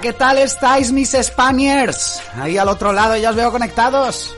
[0.00, 2.20] ¿Qué tal estáis mis Spaniards?
[2.36, 4.34] Ahí al otro lado ya os veo conectados.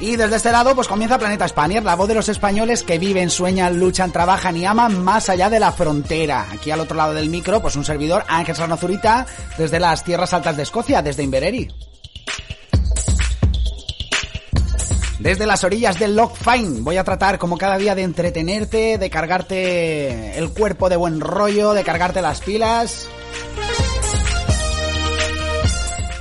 [0.00, 3.30] Y desde este lado pues comienza Planeta Spanier, la voz de los españoles que viven,
[3.30, 6.46] sueñan, luchan, trabajan y aman más allá de la frontera.
[6.52, 10.58] Aquí al otro lado del micro pues un servidor, Ángel Sarnozurita, desde las tierras altas
[10.58, 11.70] de Escocia, desde Invereri.
[15.24, 19.08] Desde las orillas del Lock Fine voy a tratar como cada día de entretenerte, de
[19.08, 23.08] cargarte el cuerpo de buen rollo, de cargarte las pilas.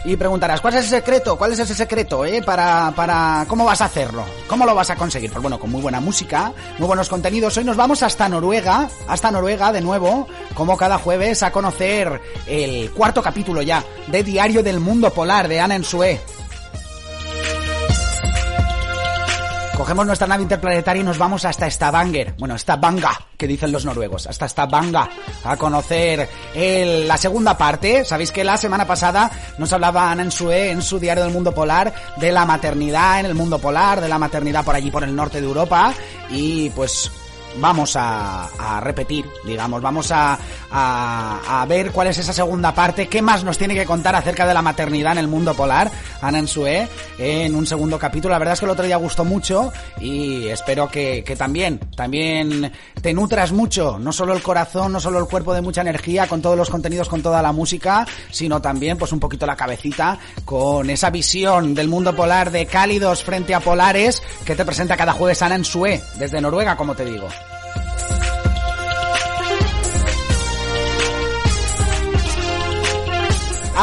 [0.05, 1.37] Y preguntarás, ¿cuál es ese secreto?
[1.37, 2.41] ¿Cuál es ese secreto, eh?
[2.43, 4.23] Para, para, ¿cómo vas a hacerlo?
[4.47, 5.31] ¿Cómo lo vas a conseguir?
[5.31, 7.57] Pues bueno, con muy buena música, muy buenos contenidos.
[7.57, 12.89] Hoy nos vamos hasta Noruega, hasta Noruega de nuevo, como cada jueves, a conocer el
[12.91, 16.21] cuarto capítulo ya de Diario del Mundo Polar de Anna Ensue.
[19.83, 24.27] Cogemos nuestra nave interplanetaria y nos vamos hasta Stavanger, bueno, Stavanger, que dicen los noruegos,
[24.27, 25.09] hasta Stavanger,
[25.44, 28.05] a conocer la segunda parte.
[28.05, 31.93] Sabéis que la semana pasada nos hablaba Ana Ensue en su diario del mundo polar
[32.16, 35.41] de la maternidad en el mundo polar, de la maternidad por allí por el norte
[35.41, 35.93] de Europa.
[36.29, 37.11] Y pues
[37.58, 40.38] vamos a, a, repetir, digamos, vamos a,
[40.72, 44.46] a, a, ver cuál es esa segunda parte, qué más nos tiene que contar acerca
[44.46, 45.91] de la maternidad en el mundo polar,
[46.22, 46.88] Ana Ensue,
[47.18, 48.34] en un segundo capítulo.
[48.34, 52.72] La verdad es que el otro día gustó mucho y espero que, que también, también
[53.02, 56.41] te nutras mucho, no solo el corazón, no solo el cuerpo de mucha energía, con
[56.41, 60.90] todos los contenidos, con toda la música, sino también pues un poquito la cabecita con
[60.90, 65.41] esa visión del mundo polar de cálidos frente a polares que te presenta cada jueves
[65.41, 67.28] Ana Ensue, desde Noruega, como te digo.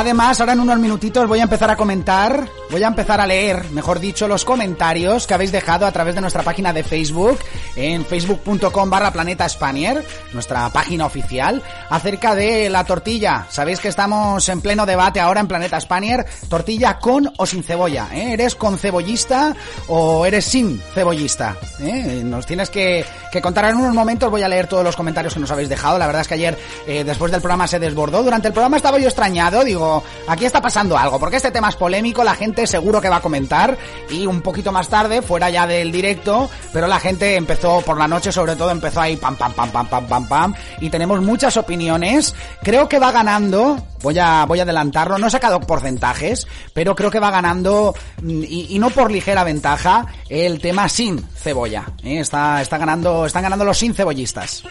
[0.01, 3.71] Además, ahora en unos minutitos voy a empezar a comentar, voy a empezar a leer,
[3.71, 7.39] mejor dicho, los comentarios que habéis dejado a través de nuestra página de Facebook,
[7.75, 13.47] en facebook.com barra planeta Spanier, nuestra página oficial, acerca de la tortilla.
[13.51, 18.09] Sabéis que estamos en pleno debate ahora en Planeta Spanier, tortilla con o sin cebolla,
[18.13, 18.35] ¿eh?
[18.35, 19.55] ¿Eres con cebollista
[19.89, 21.57] o eres sin cebollista?
[21.81, 22.23] ¿eh?
[22.25, 23.05] Nos tienes que,
[23.43, 25.99] contar en unos momentos, voy a leer todos los comentarios que nos habéis dejado.
[25.99, 28.23] La verdad es que ayer, eh, después del programa se desbordó.
[28.23, 31.77] Durante el programa estaba yo extrañado, digo, aquí está pasando algo, porque este tema es
[31.77, 33.77] polémico, la gente seguro que va a comentar
[34.11, 38.09] y un poquito más tarde, fuera ya del directo, pero la gente empezó por la
[38.09, 41.57] noche, sobre todo empezó ahí pam pam pam pam pam pam pam y tenemos muchas
[41.57, 42.35] opiniones.
[42.63, 47.11] Creo que va ganando, voy a voy a adelantarlo, no he sacado porcentajes, pero creo
[47.11, 51.87] que va ganando y, y no por ligera ventaja el tema sin cebolla.
[52.03, 52.21] ¿eh?
[52.21, 54.63] Está está ganando están ganando los sin cebollistas.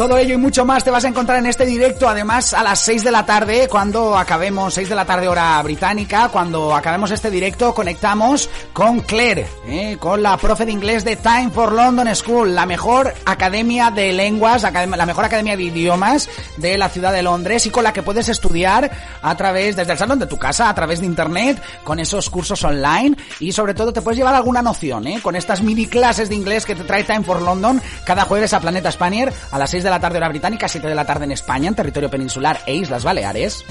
[0.00, 2.80] Todo ello y mucho más te vas a encontrar en este directo, además a las
[2.80, 7.30] 6 de la tarde, cuando acabemos, 6 de la tarde hora británica, cuando acabemos este
[7.30, 9.98] directo, conectamos con Claire, ¿eh?
[10.00, 14.62] con la profe de inglés de Time for London School, la mejor academia de lenguas,
[14.62, 18.30] la mejor academia de idiomas de la ciudad de Londres y con la que puedes
[18.30, 18.90] estudiar
[19.20, 22.64] a través, desde el salón de tu casa, a través de internet, con esos cursos
[22.64, 25.20] online y sobre todo te puedes llevar alguna noción, ¿eh?
[25.22, 28.60] con estas mini clases de inglés que te trae Time for London cada jueves a
[28.60, 31.32] Planeta Spanier a las 6 de la tarde hora británica, 7 de la tarde en
[31.32, 33.64] España, en territorio peninsular e Islas Baleares.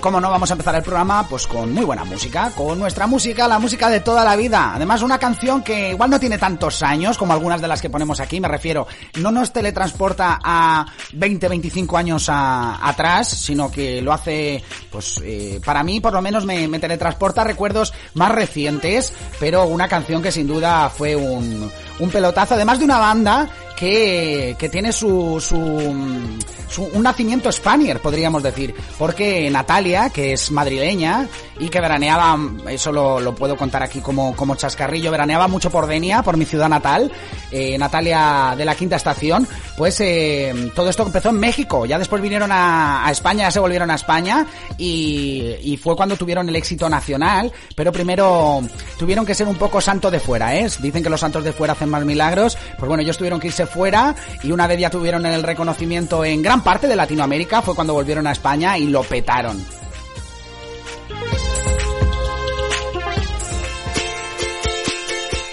[0.00, 3.48] Como no, vamos a empezar el programa pues con muy buena música, con nuestra música,
[3.48, 4.72] la música de toda la vida.
[4.74, 8.20] Además, una canción que igual no tiene tantos años como algunas de las que ponemos
[8.20, 8.86] aquí, me refiero,
[9.20, 15.82] no nos teletransporta a 20, 25 años atrás, sino que lo hace, pues eh, para
[15.82, 20.32] mí por lo menos me, me teletransporta a recuerdos más recientes, pero una canción que
[20.32, 23.48] sin duda fue un, un pelotazo, además de una banda
[23.80, 31.26] que, que tiene su, su, un nacimiento Spanier, podríamos decir, porque Natalia, que es madrileña
[31.60, 35.86] y que veraneaba, eso lo, lo puedo contar aquí como, como chascarrillo, veraneaba mucho por
[35.86, 37.12] Denia, por mi ciudad natal,
[37.50, 39.46] eh, Natalia de la Quinta Estación,
[39.76, 43.90] pues eh, todo esto empezó en México, ya después vinieron a, España, ya se volvieron
[43.90, 44.46] a España
[44.78, 48.62] y, y, fue cuando tuvieron el éxito nacional, pero primero
[48.98, 50.66] tuvieron que ser un poco santo de fuera, ¿eh?
[50.80, 53.66] Dicen que los santos de fuera hacen más milagros, pues bueno, ellos tuvieron que irse
[53.66, 57.94] fuera y una vez ya tuvieron el reconocimiento en gran parte de Latinoamérica fue cuando
[57.94, 59.62] volvieron a España y lo petaron.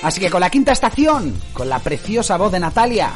[0.07, 3.11] Así que con la quinta estación, con la preciosa voz de Natalia,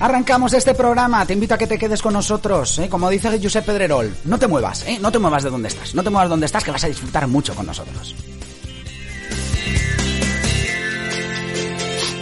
[0.00, 1.26] arrancamos este programa.
[1.26, 2.88] Te invito a que te quedes con nosotros, ¿eh?
[2.88, 4.16] como dice Josep Pedrerol.
[4.24, 4.98] No te muevas, ¿eh?
[4.98, 6.86] no te muevas de donde estás, no te muevas de donde estás, que vas a
[6.86, 8.14] disfrutar mucho con nosotros.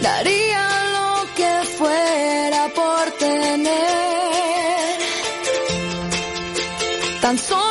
[0.01, 3.71] Daría lo que fuera por tener
[7.21, 7.70] tan solo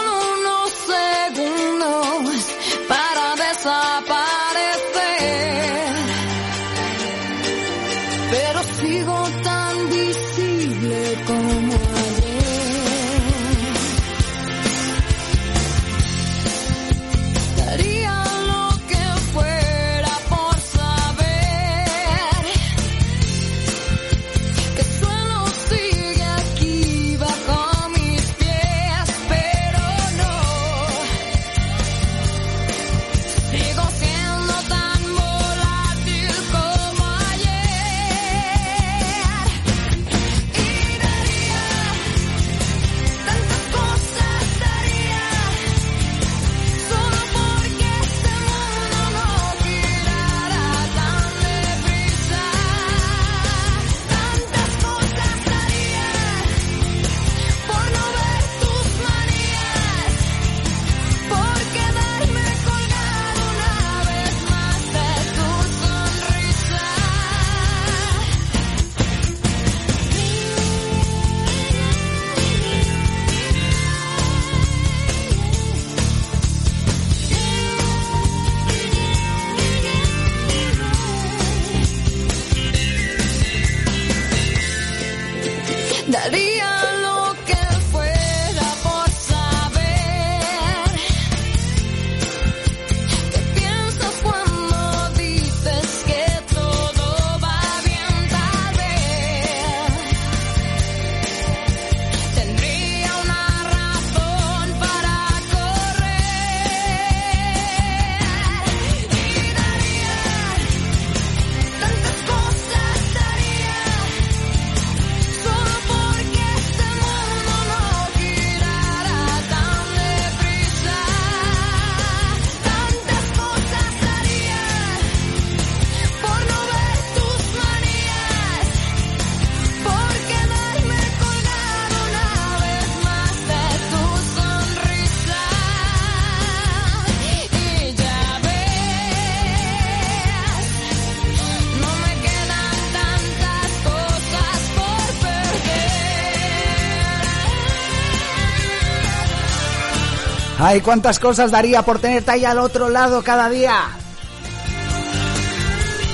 [150.62, 153.88] Ay, cuántas cosas daría por tenerte ahí al otro lado cada día.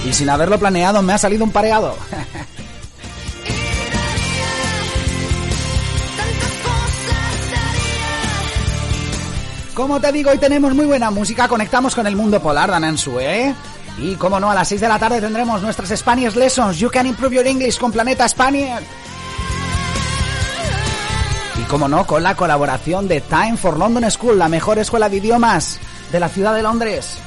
[0.04, 1.96] Y sin haberlo planeado me ha salido un pareado.
[9.74, 13.52] Como te digo, hoy tenemos muy buena música, conectamos con el mundo polar, Danansu, ¿eh?
[13.98, 17.06] Y como no, a las 6 de la tarde tendremos nuestras Spanish Lessons, You Can
[17.06, 18.84] Improve Your English con Planeta Spaniard.
[21.68, 25.80] Como no, con la colaboración de Time for London School, la mejor escuela de idiomas
[26.12, 27.18] de la ciudad de Londres.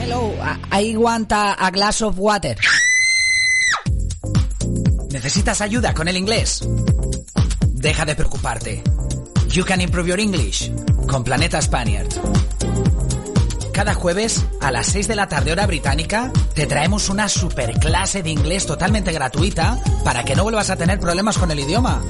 [0.00, 0.32] Hello,
[0.72, 2.56] I I want a, a glass of water.
[5.10, 6.68] ¿Necesitas ayuda con el inglés?
[7.68, 8.82] Deja de preocuparte.
[9.48, 10.70] You can improve your English
[11.06, 12.08] con Planeta Spaniard.
[13.76, 18.22] Cada jueves a las 6 de la tarde hora británica te traemos una super clase
[18.22, 22.02] de inglés totalmente gratuita para que no vuelvas a tener problemas con el idioma.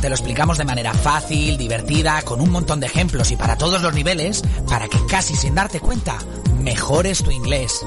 [0.00, 3.82] Te lo explicamos de manera fácil, divertida, con un montón de ejemplos y para todos
[3.82, 6.16] los niveles, para que casi sin darte cuenta
[6.60, 7.84] mejores tu inglés.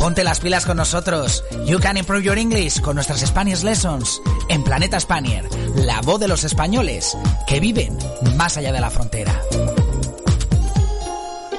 [0.00, 1.44] Ponte las pilas con nosotros.
[1.64, 6.26] You can improve your English con nuestras Spanish Lessons en Planeta Spanier, la voz de
[6.26, 7.96] los españoles que viven
[8.34, 9.40] más allá de la frontera.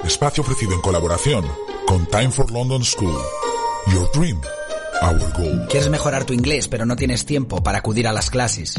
[0.08, 1.46] Espacio ofrecido en colaboración
[1.86, 3.22] con Time for London School.
[3.92, 4.40] Your dream,
[5.02, 5.68] our goal.
[5.68, 8.76] ¿Quieres mejorar tu inglés pero no tienes tiempo para acudir a las clases?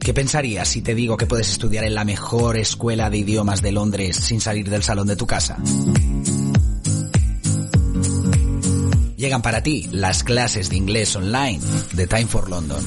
[0.00, 3.70] ¿Qué pensarías si te digo que puedes estudiar en la mejor escuela de idiomas de
[3.70, 5.56] Londres sin salir del salón de tu casa?
[9.16, 11.60] Llegan para ti las clases de inglés online
[11.92, 12.84] de Time for London.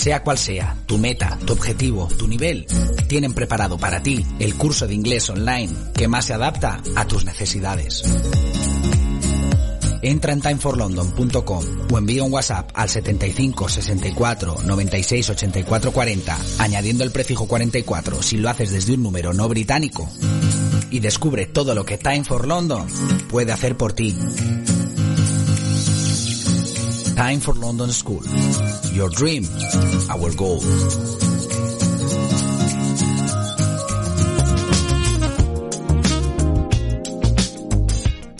[0.00, 2.66] Sea cual sea tu meta, tu objetivo, tu nivel,
[3.06, 7.26] tienen preparado para ti el curso de inglés online que más se adapta a tus
[7.26, 8.02] necesidades.
[10.00, 17.12] Entra en timeforlondon.com o envía un WhatsApp al 75 64 96 84 40 añadiendo el
[17.12, 20.08] prefijo 44 si lo haces desde un número no británico
[20.90, 22.86] y descubre todo lo que Time for London
[23.28, 24.16] puede hacer por ti.
[27.20, 28.22] Time for London School.
[28.94, 29.44] Your dream,
[30.08, 30.58] our goal.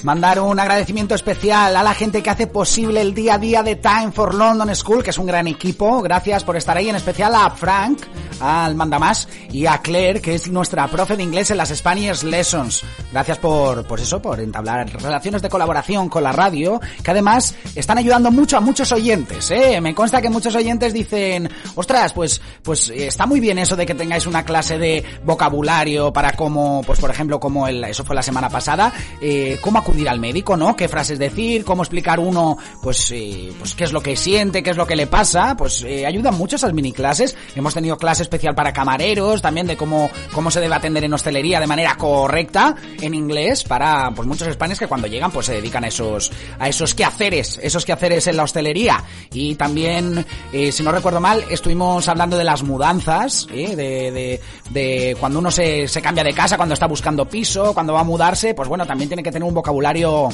[0.03, 3.77] Mandar un agradecimiento especial a la gente que hace posible el día a día de
[3.77, 6.01] Time for London School, que es un gran equipo.
[6.01, 8.01] Gracias por estar ahí, en especial a Frank,
[8.41, 12.83] al Mandamás, y a Claire, que es nuestra profe de inglés en las Spanish Lessons.
[13.13, 17.99] Gracias por, por eso, por entablar relaciones de colaboración con la radio, que además están
[17.99, 19.81] ayudando mucho a muchos oyentes, ¿eh?
[19.81, 23.87] Me consta que muchos oyentes dicen, ostras, pues, pues eh, está muy bien eso de
[23.87, 28.17] que tengáis una clase de vocabulario para cómo, pues por ejemplo, como el, eso fue
[28.17, 30.77] la semana pasada, eh, cómo acudir al médico, ¿no?
[30.77, 34.71] Qué frases decir, cómo explicar uno, pues, eh, pues qué es lo que siente, qué
[34.71, 37.37] es lo que le pasa, pues eh, ayudan mucho esas mini clases.
[37.55, 41.59] Hemos tenido clase especial para camareros, también de cómo, cómo se debe atender en hostelería
[41.59, 45.83] de manera correcta en inglés para, pues muchos españoles que cuando llegan, pues se dedican
[45.85, 49.03] a esos, a esos quehaceres, esos quehaceres en la hostelería.
[49.33, 53.75] Y también, eh, si no recuerdo mal, estuvimos hablando de las mudanzas, ¿eh?
[53.75, 57.93] de, de, de cuando uno se, se cambia de casa, cuando está buscando piso, cuando
[57.93, 60.29] va a mudarse, pues bueno, también tiene que tener un vocabulario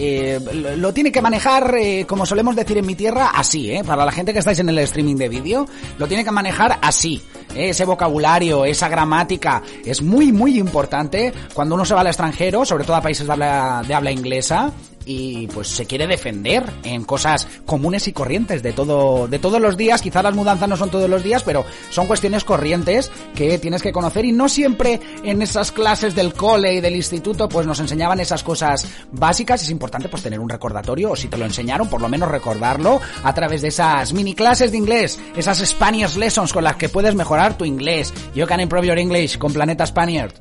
[0.00, 0.38] eh,
[0.76, 3.82] lo, tiene que manejar, eh, como solemos decir en mi tierra, así, ¿eh?
[3.84, 5.66] Para la gente que estáis en el streaming de vídeo,
[5.98, 7.20] lo tiene que manejar así.
[7.52, 7.70] ¿eh?
[7.70, 12.84] Ese vocabulario, esa gramática, es muy, muy importante cuando uno se va al extranjero, sobre
[12.84, 14.72] todo a países de habla, de habla inglesa,
[15.08, 19.76] y pues se quiere defender en cosas comunes y corrientes de todo de todos los
[19.76, 20.02] días.
[20.02, 23.90] Quizás las mudanzas no son todos los días pero son cuestiones corrientes que tienes que
[23.90, 24.26] conocer.
[24.26, 28.42] Y no siempre en esas clases del cole y del instituto pues nos enseñaban esas
[28.42, 29.62] cosas básicas.
[29.62, 33.00] Es importante pues tener un recordatorio o si te lo enseñaron por lo menos recordarlo
[33.24, 37.14] a través de esas mini clases de inglés esas Spanish lessons con las que puedes
[37.14, 38.12] mejorar tu inglés.
[38.34, 40.34] You can improve your English con Planeta Spaniard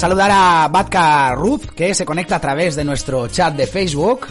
[0.00, 4.28] Saludar a Batka Ruth, que se conecta a través de nuestro chat de Facebook.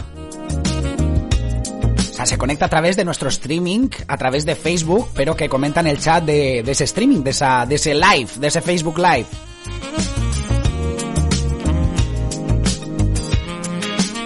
[1.96, 5.48] O sea, se conecta a través de nuestro streaming, a través de Facebook, pero que
[5.48, 8.60] comenta en el chat de, de ese streaming, de, esa, de ese live, de ese
[8.60, 9.26] Facebook Live.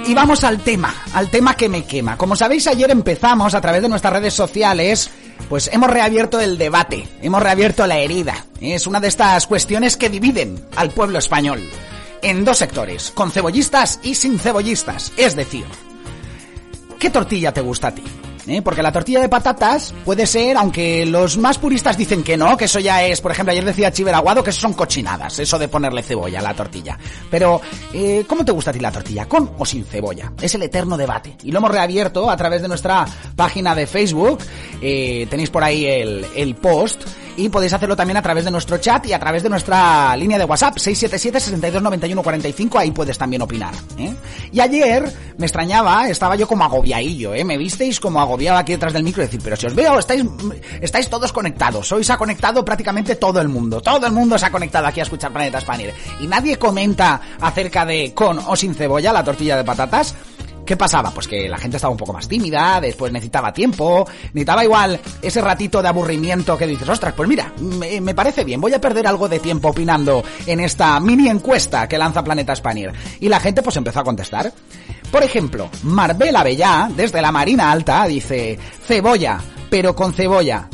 [0.07, 2.17] Y vamos al tema, al tema que me quema.
[2.17, 5.11] Como sabéis, ayer empezamos a través de nuestras redes sociales
[5.49, 8.47] pues hemos reabierto el debate, hemos reabierto la herida.
[8.61, 11.61] Es una de estas cuestiones que dividen al pueblo español
[12.23, 15.13] en dos sectores, con cebollistas y sin cebollistas.
[15.17, 15.65] Es decir,
[16.99, 18.03] ¿qué tortilla te gusta a ti?
[18.47, 18.63] ¿Eh?
[18.63, 22.67] Porque la tortilla de patatas puede ser, aunque los más puristas dicen que no, que
[22.67, 25.69] eso ya es, por ejemplo, ayer decía Chiver Aguado que eso son cochinadas, eso de
[25.69, 26.99] ponerle cebolla a la tortilla.
[27.31, 27.61] Pero,
[27.93, 29.27] eh, ¿cómo te gusta a ti la tortilla?
[29.27, 30.33] ¿Con o sin cebolla?
[30.41, 31.37] Es el eterno debate.
[31.43, 34.39] Y lo hemos reabierto a través de nuestra página de Facebook.
[34.81, 37.03] Eh, tenéis por ahí el, el post
[37.37, 40.39] y podéis hacerlo también a través de nuestro chat y a través de nuestra línea
[40.39, 44.15] de WhatsApp 677 62 91 45 ahí puedes también opinar ¿eh?
[44.53, 47.45] y ayer me extrañaba estaba yo como agobiadillo ¿eh?
[47.45, 50.25] me visteis como agobiado aquí detrás del micro y decir pero si os veo estáis
[50.81, 54.47] estáis todos conectados hoy se ha conectado prácticamente todo el mundo todo el mundo se
[54.47, 58.75] ha conectado aquí a escuchar Planeta Spanier y nadie comenta acerca de con o sin
[58.75, 60.15] cebolla la tortilla de patatas
[60.65, 61.11] ¿Qué pasaba?
[61.11, 65.41] Pues que la gente estaba un poco más tímida, después necesitaba tiempo, necesitaba igual ese
[65.41, 69.29] ratito de aburrimiento que dices, ostras, pues mira, me, parece bien, voy a perder algo
[69.29, 72.93] de tiempo opinando en esta mini encuesta que lanza Planeta Spanier.
[73.21, 74.53] Y la gente pues empezó a contestar.
[75.11, 79.41] Por ejemplo, Marbella Bellá, desde la Marina Alta, dice, cebolla,
[79.71, 80.69] pero con cebolla.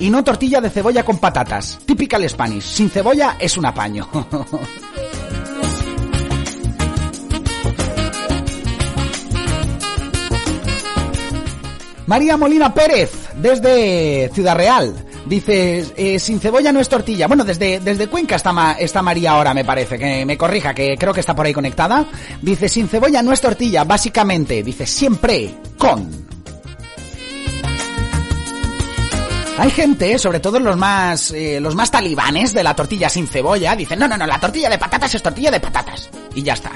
[0.00, 1.78] Y no tortilla de cebolla con patatas.
[1.84, 2.64] Typical Spanish.
[2.64, 4.08] Sin cebolla es un apaño.
[12.08, 14.94] María Molina Pérez, desde Ciudad Real.
[15.26, 17.26] Dice, eh, sin cebolla no es tortilla.
[17.26, 21.12] Bueno, desde, desde Cuenca está, está María ahora, me parece, que me corrija, que creo
[21.12, 22.06] que está por ahí conectada.
[22.40, 24.62] Dice, sin cebolla no es tortilla, básicamente.
[24.62, 26.37] Dice, siempre con.
[29.58, 33.74] Hay gente, sobre todo los más, eh, los más talibanes de la tortilla sin cebolla,
[33.74, 36.08] dicen, no, no, no, la tortilla de patatas es tortilla de patatas.
[36.36, 36.70] Y ya está.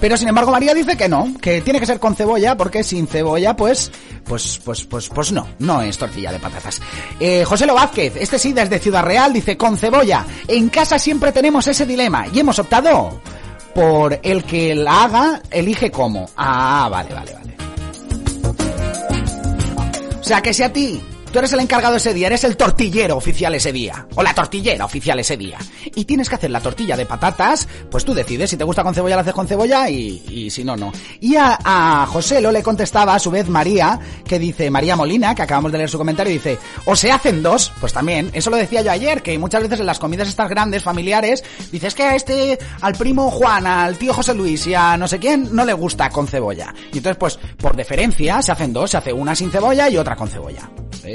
[0.00, 3.08] Pero sin embargo María dice que no, que tiene que ser con cebolla, porque sin
[3.08, 3.90] cebolla, pues,
[4.24, 6.80] pues, pues, pues, pues no, no es tortilla de patatas.
[7.18, 10.24] Eh, José Lo Vázquez, este sí desde Ciudad Real, dice con cebolla.
[10.46, 13.20] En casa siempre tenemos ese dilema y hemos optado
[13.74, 16.30] por el que la haga, elige cómo.
[16.36, 17.56] Ah, vale, vale, vale.
[20.20, 23.16] O sea, que si a ti, tú eres el encargado ese día, eres el tortillero
[23.16, 25.58] oficial ese día, o la tortillera oficial ese día,
[25.94, 28.94] y tienes que hacer la tortilla de patatas, pues tú decides, si te gusta con
[28.94, 30.92] cebolla la haces con cebolla y, si no, no.
[31.20, 35.34] Y a, a José lo le contestaba a su vez María, que dice, María Molina,
[35.34, 38.56] que acabamos de leer su comentario, dice, o se hacen dos, pues también, eso lo
[38.56, 42.14] decía yo ayer, que muchas veces en las comidas estas grandes, familiares, dices que a
[42.14, 45.72] este, al primo Juan, al tío José Luis y a no sé quién, no le
[45.72, 46.74] gusta con cebolla.
[46.92, 50.16] Y entonces, pues, por deferencia, se hacen dos, se hace una sin cebolla y otra
[50.16, 50.68] con cebolla.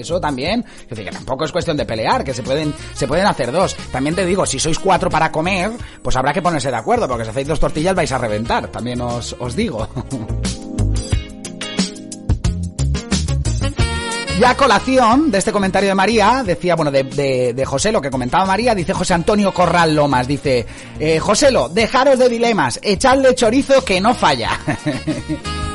[0.03, 3.25] Eso también, es decir, que tampoco es cuestión de pelear, que se pueden, se pueden
[3.25, 3.75] hacer dos.
[3.91, 7.23] También te digo, si sois cuatro para comer, pues habrá que ponerse de acuerdo, porque
[7.23, 9.87] si hacéis dos tortillas vais a reventar, también os, os digo.
[14.39, 18.09] Ya a colación de este comentario de María, decía, bueno, de, de, José, lo que
[18.09, 20.65] comentaba María, dice José Antonio Corral Lomas, dice,
[20.99, 24.59] eh, Joselo, dejaros de dilemas, echadle chorizo que no falla.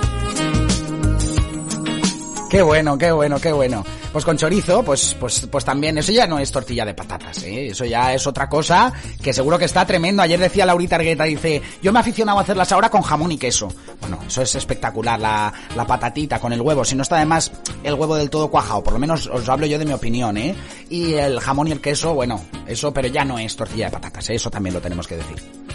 [2.49, 3.85] Qué bueno, qué bueno, qué bueno.
[4.11, 7.69] Pues con chorizo, pues, pues, pues también, eso ya no es tortilla de patatas, ¿eh?
[7.69, 8.91] Eso ya es otra cosa
[9.23, 10.23] que seguro que está tremendo.
[10.23, 13.37] Ayer decía Laurita Argueta, dice, yo me he aficionado a hacerlas ahora con jamón y
[13.37, 13.69] queso.
[14.01, 16.87] Bueno, eso es espectacular, la, la patatita con el huevo.
[16.87, 17.53] Si no está además
[17.85, 20.55] el huevo del todo cuajado, por lo menos os hablo yo de mi opinión, ¿eh?
[20.89, 24.31] Y el jamón y el queso, bueno, eso, pero ya no es tortilla de patatas,
[24.31, 24.37] ¿eh?
[24.37, 25.68] Eso también lo tenemos que decir.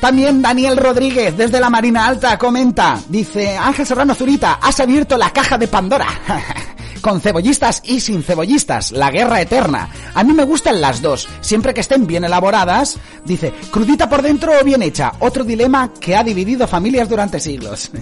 [0.00, 5.30] También Daniel Rodríguez, desde la Marina Alta, comenta, dice, Ángel Serrano Zurita, has abierto la
[5.30, 6.06] caja de Pandora.
[7.02, 9.90] Con cebollistas y sin cebollistas, la guerra eterna.
[10.14, 12.98] A mí me gustan las dos, siempre que estén bien elaboradas.
[13.24, 15.12] Dice, crudita por dentro o bien hecha.
[15.20, 17.90] Otro dilema que ha dividido familias durante siglos.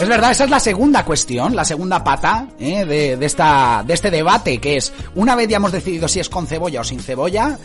[0.00, 2.86] Es verdad, esa es la segunda cuestión, la segunda pata ¿eh?
[2.86, 6.30] de, de, esta, de este debate, que es, una vez ya hemos decidido si es
[6.30, 7.58] con cebolla o sin cebolla,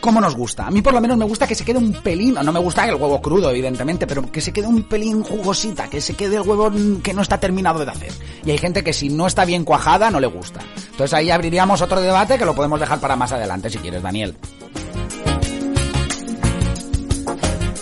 [0.00, 0.66] ¿cómo nos gusta?
[0.66, 2.86] A mí por lo menos me gusta que se quede un pelín, no me gusta
[2.86, 6.42] el huevo crudo, evidentemente, pero que se quede un pelín jugosita, que se quede el
[6.42, 6.70] huevo
[7.02, 8.12] que no está terminado de hacer.
[8.44, 10.60] Y hay gente que si no está bien cuajada no le gusta.
[10.90, 14.36] Entonces ahí abriríamos otro debate que lo podemos dejar para más adelante si quieres, Daniel.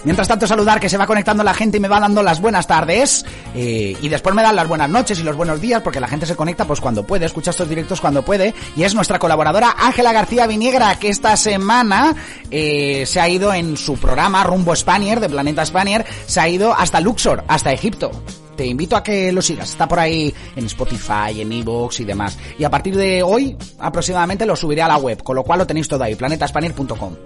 [0.07, 2.69] Mientras tanto, saludar que se va conectando la gente y me va dando las buenas
[2.69, 3.27] tardes.
[3.57, 6.27] Eh, y después me dan las buenas noches y los buenos días, porque la gente
[6.27, 8.55] se conecta pues cuando puede, escucha estos directos cuando puede.
[8.77, 12.15] Y es nuestra colaboradora Ángela García Viniegra, que esta semana
[12.53, 16.73] eh, se ha ido en su programa Rumbo Spanier, de Planeta Spanier, se ha ido
[16.73, 18.13] hasta Luxor, hasta Egipto
[18.57, 19.71] te invito a que lo sigas.
[19.71, 22.39] Está por ahí en Spotify, en Evox y demás.
[22.59, 25.67] Y a partir de hoy, aproximadamente, lo subiré a la web, con lo cual lo
[25.67, 27.17] tenéis todo ahí, planetaspanier.com.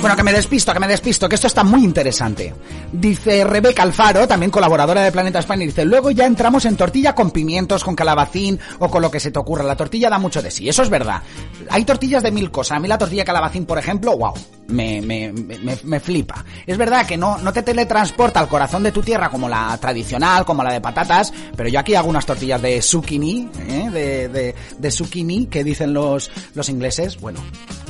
[0.00, 2.54] Bueno, que me despisto, que me despisto, que esto está muy interesante.
[2.92, 7.32] Dice Rebeca Alfaro, también colaboradora de Planeta España, dice, luego ya entramos en tortilla con
[7.32, 9.64] pimientos, con calabacín o con lo que se te ocurra.
[9.64, 11.20] La tortilla da mucho de sí, eso es verdad.
[11.68, 12.76] Hay tortillas de mil cosas.
[12.76, 14.34] A mí la tortilla calabacín, por ejemplo, wow,
[14.68, 16.44] me, me, me, me flipa.
[16.64, 20.44] Es verdad que no, no te teletransporta al corazón de tu tierra como la tradicional,
[20.44, 23.90] como la de patatas, pero yo aquí hago unas tortillas de zucchini, ¿eh?
[23.90, 27.20] de, de, de zucchini, que dicen los, los ingleses.
[27.20, 27.40] Bueno,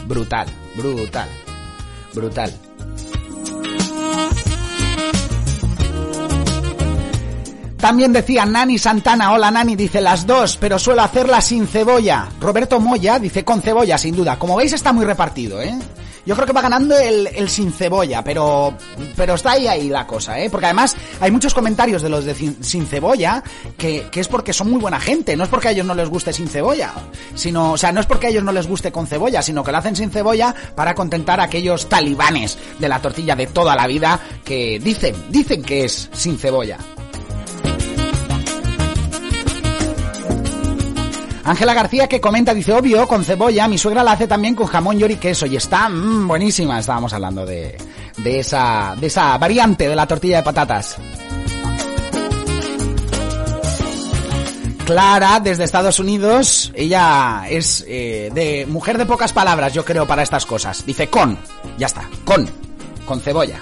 [0.07, 1.29] brutal, brutal
[2.15, 2.53] brutal.
[7.79, 12.29] También decía Nani Santana, hola Nani, dice las dos, pero suelo hacerlas sin cebolla.
[12.41, 14.37] Roberto Moya dice con cebolla, sin duda.
[14.37, 15.79] Como veis está muy repartido, ¿eh?
[16.29, 18.75] Yo creo que va ganando el, el, sin cebolla, pero,
[19.17, 20.51] pero está ahí ahí la cosa, ¿eh?
[20.51, 23.43] Porque además hay muchos comentarios de los de sin cebolla
[23.79, 26.11] que, que es porque son muy buena gente, no es porque a ellos no les
[26.11, 26.93] guste sin cebolla,
[27.35, 29.73] sino, o sea, no es porque a ellos no les guste con cebolla, sino que
[29.73, 33.87] lo hacen sin cebolla para contentar a aquellos talibanes de la tortilla de toda la
[33.87, 36.77] vida que dicen, dicen que es sin cebolla.
[41.49, 45.01] Ángela García que comenta, dice, obvio, con cebolla, mi suegra la hace también con jamón,
[45.01, 46.79] y queso y está mm, buenísima.
[46.79, 47.75] Estábamos hablando de,
[48.19, 50.99] de, esa, de esa variante de la tortilla de patatas.
[54.85, 60.23] Clara, desde Estados Unidos, ella es eh, de mujer de pocas palabras, yo creo, para
[60.23, 60.85] estas cosas.
[60.85, 61.39] Dice con,
[61.79, 62.47] ya está, con,
[63.07, 63.59] con cebolla.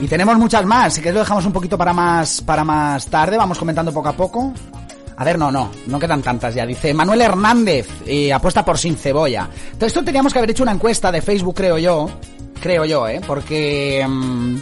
[0.00, 3.36] Y tenemos muchas más, si que lo dejamos un poquito para más, para más tarde,
[3.36, 4.52] vamos comentando poco a poco.
[5.16, 6.66] A ver, no, no, no quedan tantas ya.
[6.66, 9.48] Dice Manuel Hernández, eh, apuesta por sin cebolla.
[9.66, 12.08] Entonces, esto teníamos que haber hecho una encuesta de Facebook, creo yo.
[12.60, 13.20] Creo yo, ¿eh?
[13.26, 14.04] Porque...
[14.06, 14.56] mm,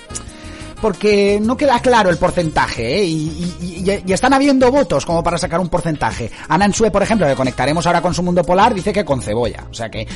[0.83, 3.05] porque no queda claro el porcentaje, ¿eh?
[3.05, 6.31] Y, y- y- están habiendo votos como para sacar un porcentaje.
[6.49, 9.65] Ana Ensue, por ejemplo, que conectaremos ahora con su mundo polar, dice que con cebolla.
[9.71, 10.07] O sea que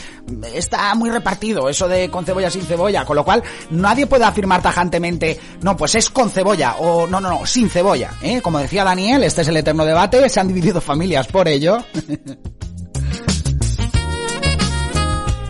[0.52, 4.60] está muy repartido eso de con cebolla sin cebolla, con lo cual nadie puede afirmar
[4.60, 8.10] tajantemente, no, pues es con cebolla o no, no, no, sin cebolla.
[8.20, 8.40] ¿eh?
[8.42, 11.78] Como decía Daniel, este es el eterno debate, se han dividido familias por ello.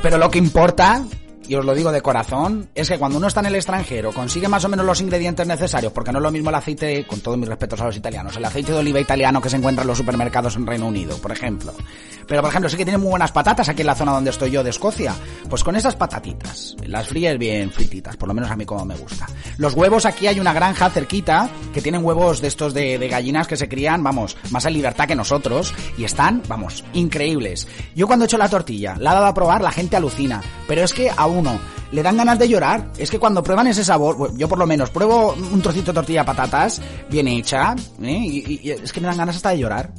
[0.03, 1.03] Pero lo que importa,
[1.49, 4.49] y os lo digo de corazón, es que cuando uno está en el extranjero, consigue
[4.49, 7.39] más o menos los ingredientes necesarios, porque no es lo mismo el aceite, con todos
[7.39, 9.99] mis respetos a los italianos, el aceite de oliva italiano que se encuentra en los
[9.99, 11.73] supermercados en Reino Unido, por ejemplo.
[12.27, 14.51] Pero, por ejemplo, sí que tienen muy buenas patatas aquí en la zona donde estoy
[14.51, 15.15] yo de Escocia.
[15.49, 18.97] Pues con esas patatitas, las fríes bien frititas, por lo menos a mí como me
[18.97, 19.27] gusta.
[19.59, 23.57] Los huevos, aquí hay una granja cerquita que tienen huevos de estos de, gallinas que
[23.57, 27.69] se crían, vamos, más en libertad que nosotros, y están, vamos, increíbles.
[27.95, 30.83] Yo cuando he hecho la tortilla, la he dado a probar, la gente alucina, pero
[30.83, 31.59] es que a uno
[31.93, 32.91] le dan ganas de llorar.
[32.99, 36.21] Es que cuando prueban ese sabor, yo por lo menos pruebo un trocito de tortilla
[36.21, 38.11] de patatas bien hecha, ¿eh?
[38.11, 39.93] y, y- y es que me dan ganas hasta de llorar.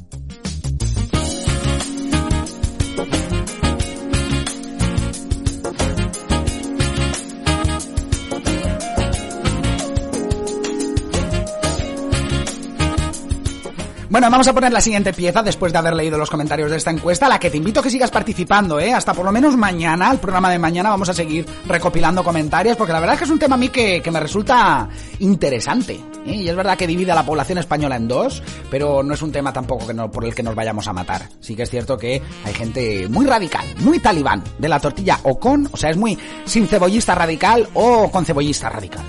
[14.18, 16.90] Bueno, vamos a poner la siguiente pieza después de haber leído los comentarios de esta
[16.90, 18.92] encuesta, la que te invito a que sigas participando, ¿eh?
[18.92, 22.92] Hasta por lo menos mañana, el programa de mañana, vamos a seguir recopilando comentarios, porque
[22.92, 24.88] la verdad es que es un tema a mí que, que me resulta
[25.20, 26.00] interesante.
[26.26, 26.34] ¿eh?
[26.34, 29.30] Y es verdad que divide a la población española en dos, pero no es un
[29.30, 31.28] tema tampoco que no, por el que nos vayamos a matar.
[31.38, 35.38] Sí que es cierto que hay gente muy radical, muy talibán, de la tortilla o
[35.38, 39.04] con, o sea, es muy sin cebollista radical o con cebollista radical.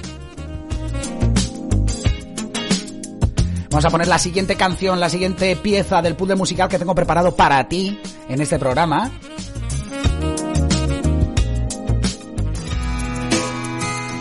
[3.70, 7.36] Vamos a poner la siguiente canción, la siguiente pieza del puzzle musical que tengo preparado
[7.36, 9.12] para ti en este programa.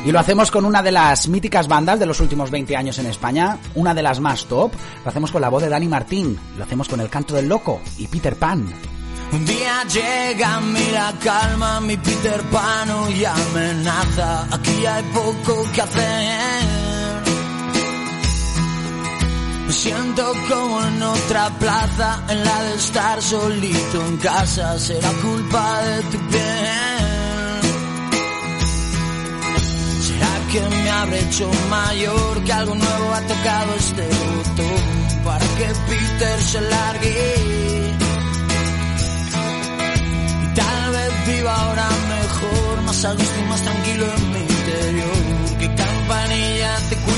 [0.05, 3.07] Y lo hacemos con una de las míticas bandas de los últimos 20 años en
[3.07, 4.73] España, una de las más top.
[5.05, 7.81] Lo hacemos con la voz de Dani Martín, lo hacemos con el canto del loco
[7.97, 8.73] y Peter Pan.
[9.33, 14.47] Un día llega, mira calma, mi Peter Pan y amenaza.
[14.55, 16.88] Aquí hay poco que hacer.
[19.69, 24.79] Me siento como en otra plaza, en la de estar solito en casa.
[24.79, 27.61] Será culpa de tu piel.
[30.07, 32.45] ¿Será que me habré hecho mayor?
[32.45, 37.35] Que algo nuevo ha tocado este botón para que Peter se largue.
[40.45, 45.59] Y tal vez viva ahora mejor, más a gusto y más tranquilo en mi interior.
[45.59, 47.18] Que campanilla te cuide,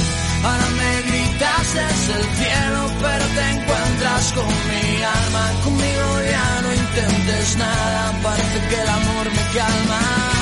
[1.73, 5.51] Desde el cielo, pero te encuentras con mi alma.
[5.63, 10.40] Conmigo ya no intentes nada, parece que el amor me calma.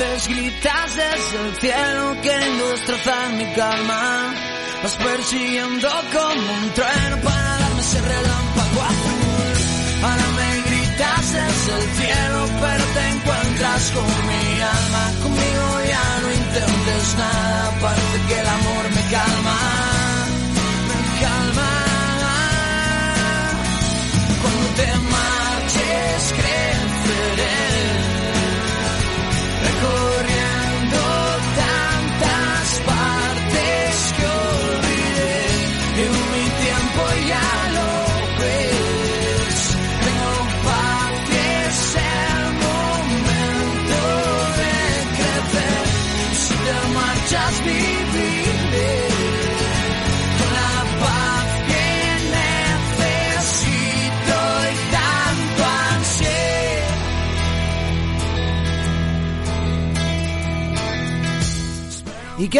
[0.00, 4.34] Veces gritas desde el cielo queriendo destrozar mi calma.
[4.82, 9.56] Vas persiguiendo como un trueno para darme ese relámpago azul.
[10.02, 15.04] Ahora me gritas desde el cielo, pero te encuentras con mi alma.
[15.22, 19.58] Conmigo ya no intentes nada, parece que el amor me calma.
[20.88, 21.70] Me calma.
[24.40, 27.59] Cuando te marches creceré
[29.80, 30.09] recorriendo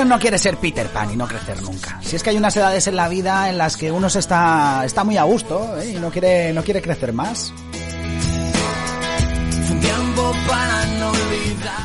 [0.04, 2.00] no quiere ser Peter Pan y no crecer nunca?
[2.02, 4.82] Si es que hay unas edades en la vida en las que uno se está,
[4.84, 5.94] está muy a gusto ¿eh?
[5.96, 7.52] y no quiere, no quiere crecer más.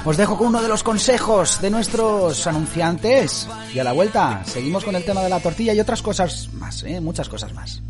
[0.06, 4.84] Os dejo con uno de los consejos de nuestros anunciantes y a la vuelta seguimos
[4.84, 7.02] con el tema de la tortilla y otras cosas más, ¿eh?
[7.02, 7.82] muchas cosas más.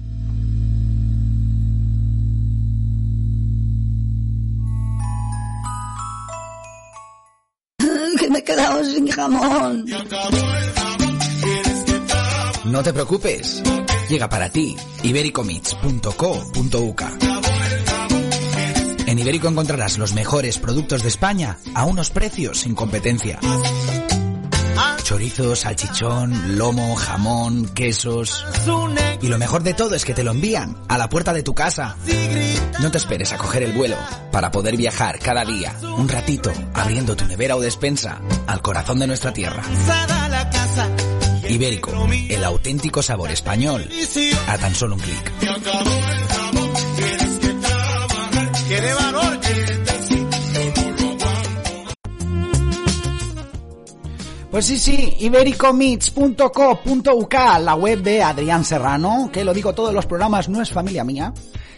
[8.45, 9.85] Quedado sin jamón.
[12.65, 13.61] No te preocupes.
[14.09, 17.01] Llega para ti ibericomeats.co.uk.
[19.07, 23.39] En Ibérico encontrarás los mejores productos de España a unos precios sin competencia.
[25.05, 28.43] Chorizo, salchichón, lomo, jamón, quesos.
[29.21, 31.53] Y lo mejor de todo es que te lo envían a la puerta de tu
[31.53, 31.95] casa.
[32.81, 33.97] No te esperes a coger el vuelo
[34.31, 39.05] para poder viajar cada día un ratito abriendo tu nevera o despensa al corazón de
[39.05, 39.61] nuestra tierra.
[41.49, 43.87] Ibérico, el auténtico sabor español
[44.47, 45.31] a tan solo un clic.
[54.55, 60.47] Pues sí, sí, ibericomeats.co.uk, la web de Adrián Serrano, que lo digo todos los programas,
[60.47, 61.33] no es familia mía,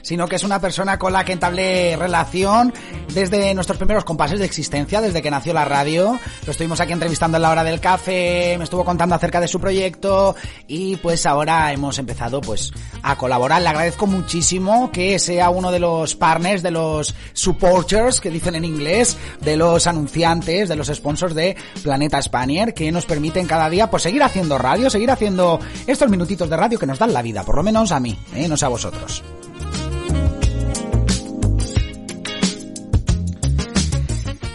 [0.08, 2.74] sino que es una persona con la que entablé relación
[3.13, 6.17] desde nuestros primeros compases de existencia, desde que nació la radio.
[6.46, 9.60] Lo estuvimos aquí entrevistando en la hora del café, me estuvo contando acerca de su
[9.60, 10.34] proyecto
[10.65, 12.72] y pues ahora hemos empezado pues
[13.04, 13.62] a colaborar.
[13.62, 18.63] Le agradezco muchísimo que sea uno de los partners, de los supporters que dicen en
[18.63, 23.89] inglés, de los anunciantes, de los sponsors de Planeta Spanier, que nos permiten cada día
[23.89, 27.43] pues seguir haciendo radio, seguir haciendo estos minutitos de radio que nos dan la vida,
[27.43, 28.48] por lo menos a mí, ¿eh?
[28.48, 29.22] no sé a vosotros.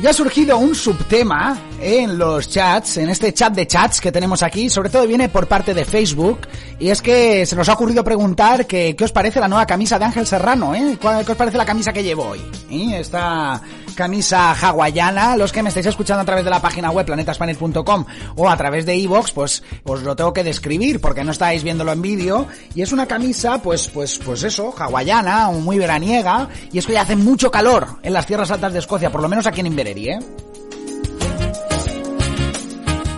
[0.03, 4.43] Ya ha surgido un subtema en los chats, en este chat de chats que tenemos
[4.43, 6.41] aquí, sobre todo viene por parte de Facebook,
[6.81, 10.01] y es que se nos ha ocurrido preguntar que, qué os parece la nueva camisa
[10.01, 10.99] de Ángel Serrano, ¿eh?
[11.01, 12.41] ¿Cuál- ¿Qué os parece la camisa que llevo hoy?
[12.69, 12.99] ¿Eh?
[12.99, 13.62] Esta
[13.95, 18.05] camisa hawaiana, los que me estáis escuchando a través de la página web planetaspaniel.com
[18.37, 21.93] o a través de iVoox, pues os lo tengo que describir porque no estáis viéndolo
[21.93, 26.87] en vídeo, y es una camisa, pues, pues, pues eso, hawaiana, muy veraniega, y es
[26.87, 29.61] que ya hace mucho calor en las tierras altas de Escocia, por lo menos aquí
[29.61, 29.91] en Inverary,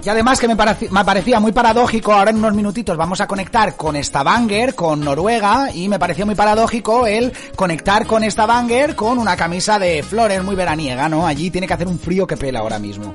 [0.05, 3.97] Y además que me, parecía muy paradójico, ahora en unos minutitos vamos a conectar con
[3.97, 9.79] Stavanger, con Noruega, y me pareció muy paradójico el conectar con Stavanger con una camisa
[9.79, 11.27] de flores muy veraniega, ¿no?
[11.27, 13.15] Allí tiene que hacer un frío que pela ahora mismo.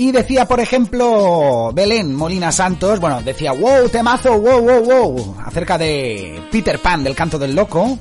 [0.00, 5.76] Y decía, por ejemplo, Belén Molina Santos, bueno, decía, wow, temazo, wow, wow, wow, acerca
[5.76, 7.98] de Peter Pan, del canto del loco.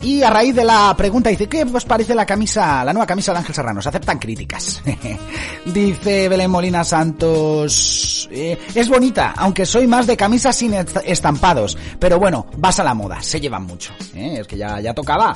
[0.00, 3.32] Y a raíz de la pregunta dice, ¿qué os parece la camisa, la nueva camisa
[3.32, 3.82] de Ángel Serrano?
[3.82, 4.80] Se aceptan críticas.
[5.66, 11.76] dice Belén Molina Santos, eh, es bonita, aunque soy más de camisas sin est- estampados.
[11.98, 13.92] Pero bueno, vas a la moda, se llevan mucho.
[14.14, 14.36] ¿eh?
[14.42, 15.34] Es que ya, ya tocaba.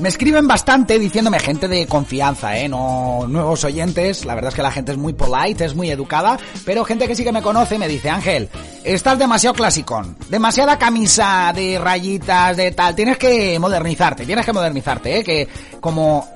[0.00, 2.68] Me escriben bastante diciéndome gente de confianza, ¿eh?
[2.68, 4.26] No nuevos oyentes.
[4.26, 6.38] La verdad es que la gente es muy polite, es muy educada.
[6.66, 8.50] Pero gente que sí que me conoce me dice, Ángel,
[8.84, 10.14] estás demasiado clasicón.
[10.28, 12.94] Demasiada camisa de rayitas, de tal.
[12.94, 15.24] Tienes que modernizarte, tienes que modernizarte, ¿eh?
[15.24, 15.48] Que
[15.80, 16.28] como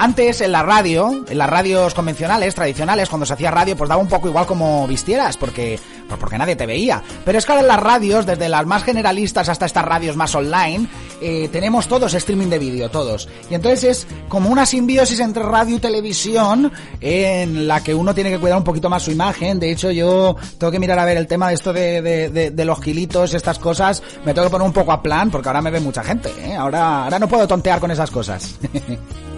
[0.00, 4.00] Antes en la radio, en las radios convencionales, tradicionales, cuando se hacía radio, pues daba
[4.00, 7.02] un poco igual como vistieras, porque, pues porque nadie te veía.
[7.24, 10.32] Pero es que ahora en las radios, desde las más generalistas hasta estas radios más
[10.36, 10.86] online,
[11.20, 13.28] eh, tenemos todos streaming de vídeo, todos.
[13.50, 18.30] Y entonces es como una simbiosis entre radio y televisión, en la que uno tiene
[18.30, 19.58] que cuidar un poquito más su imagen.
[19.58, 22.80] De hecho, yo tengo que mirar a ver el tema de esto de, de, los
[22.80, 25.80] kilitos, estas cosas, me tengo que poner un poco a plan, porque ahora me ve
[25.80, 26.54] mucha gente, ¿eh?
[26.54, 28.54] Ahora, ahora no puedo tontear con esas cosas.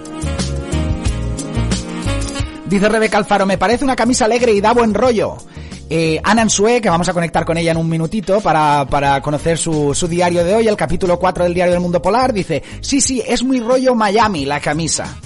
[2.66, 5.36] Dice Rebeca Alfaro, me parece una camisa alegre y da buen rollo.
[5.92, 9.58] Eh, Ana Ansue, que vamos a conectar con ella en un minutito para, para conocer
[9.58, 13.00] su, su diario de hoy, el capítulo 4 del diario del mundo polar, dice, sí,
[13.00, 15.18] sí, es muy rollo Miami la camisa.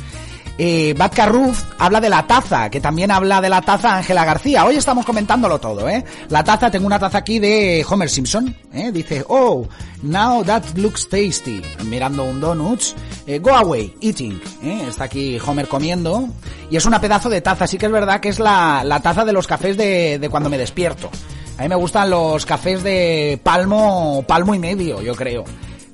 [0.56, 4.64] Eh, Batka Ruf habla de la taza, que también habla de la taza Ángela García.
[4.64, 6.04] Hoy estamos comentándolo todo, ¿eh?
[6.28, 8.92] La taza, tengo una taza aquí de Homer Simpson, ¿eh?
[8.92, 9.66] Dice, oh,
[10.02, 11.60] now that looks tasty.
[11.86, 12.94] Mirando un donuts.
[13.26, 14.86] Eh, go away, eating, ¿eh?
[14.88, 16.28] Está aquí Homer comiendo.
[16.70, 19.24] Y es una pedazo de taza, sí que es verdad que es la, la taza
[19.24, 21.10] de los cafés de, de cuando me despierto.
[21.58, 25.44] A mí me gustan los cafés de palmo, palmo y medio, yo creo.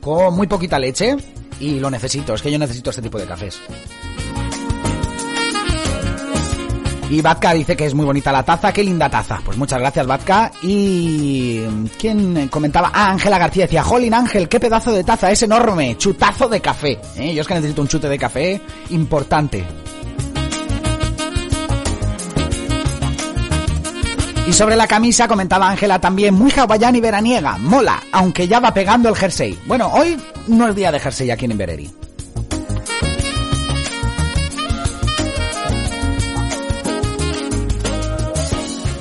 [0.03, 1.17] Con muy poquita leche.
[1.61, 3.61] Y lo necesito, es que yo necesito este tipo de cafés.
[7.11, 9.41] Y Batka dice que es muy bonita la taza, qué linda taza.
[9.45, 10.53] Pues muchas gracias, Batka.
[10.63, 11.61] Y.
[11.99, 12.93] ¿Quién comentaba?
[12.95, 15.99] Ah, Ángela García decía: Jolín Ángel, qué pedazo de taza, es enorme.
[15.99, 17.01] Chutazo de café.
[17.17, 17.35] ¿eh?
[17.35, 19.67] Yo es que necesito un chute de café importante.
[24.47, 28.75] Y sobre la camisa comentaba Ángela también, muy hawaiana y veraniega, mola, aunque ya va
[28.75, 29.59] pegando el jersey.
[29.67, 30.17] Bueno, hoy
[30.49, 31.91] no es día de jersey aquí en Invereri.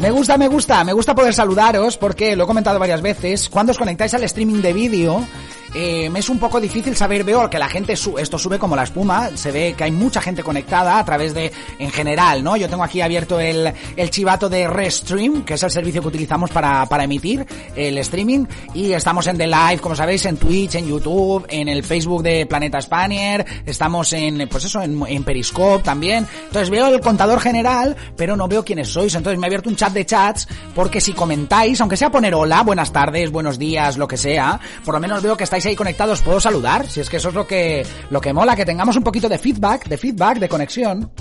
[0.01, 3.49] Me gusta, me gusta, me gusta poder saludaros porque lo he comentado varias veces.
[3.49, 5.25] Cuando os conectáis al streaming de vídeo,
[5.73, 8.75] eh, me es un poco difícil saber, veo que la gente, su- esto sube como
[8.75, 12.57] la espuma, se ve que hay mucha gente conectada a través de, en general, ¿no?
[12.57, 16.49] Yo tengo aquí abierto el, el chivato de Restream, que es el servicio que utilizamos
[16.51, 20.87] para, para emitir el streaming, y estamos en The Live, como sabéis, en Twitch, en
[20.87, 26.27] YouTube, en el Facebook de Planeta Spanier, estamos en, pues eso, en, en Periscope también.
[26.47, 29.75] Entonces veo el contador general, pero no veo quiénes sois, entonces me he abierto un
[29.75, 34.07] chat de chats, porque si comentáis, aunque sea poner hola, buenas tardes, buenos días, lo
[34.07, 37.17] que sea, por lo menos veo que estáis ahí conectados, puedo saludar, si es que
[37.17, 40.39] eso es lo que, lo que mola, que tengamos un poquito de feedback, de feedback,
[40.39, 41.11] de conexión.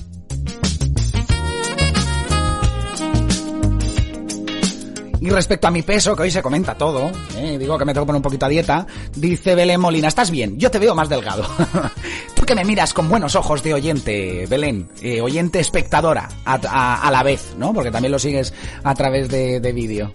[5.21, 7.59] Y respecto a mi peso, que hoy se comenta todo, ¿eh?
[7.59, 10.59] digo que me tengo que poner un poquito a dieta, dice Belén Molina, ¿estás bien?
[10.59, 11.45] Yo te veo más delgado.
[12.35, 17.23] Tú que me miras con buenos ojos de oyente, Belén, eh, oyente espectadora a, la
[17.25, 17.75] vez, ¿no?
[17.75, 20.13] Porque también lo sigues a través de vídeo.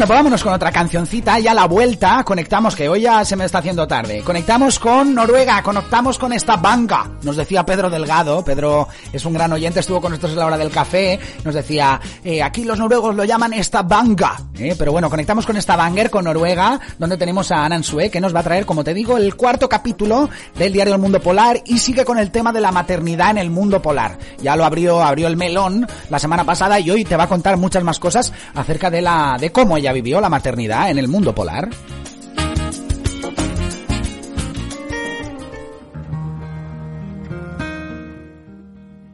[0.00, 3.36] Bueno, pues vámonos con otra cancioncita y a la vuelta conectamos, que hoy ya se
[3.36, 4.22] me está haciendo tarde.
[4.22, 7.06] Conectamos con Noruega, conectamos con esta banga.
[7.22, 10.56] Nos decía Pedro Delgado, Pedro es un gran oyente, estuvo con nosotros en la hora
[10.56, 14.38] del café, nos decía, eh, aquí los noruegos lo llaman esta banga.
[14.58, 14.74] ¿eh?
[14.78, 18.34] Pero bueno, conectamos con esta banger, con Noruega, donde tenemos a Anan Sue, que nos
[18.34, 21.78] va a traer, como te digo, el cuarto capítulo del diario El Mundo Polar y
[21.78, 24.16] sigue con el tema de la maternidad en el mundo polar.
[24.40, 27.58] Ya lo abrió, abrió el melón la semana pasada y hoy te va a contar
[27.58, 31.34] muchas más cosas acerca de la, de cómo ella vivió la maternidad en el mundo
[31.34, 31.70] polar.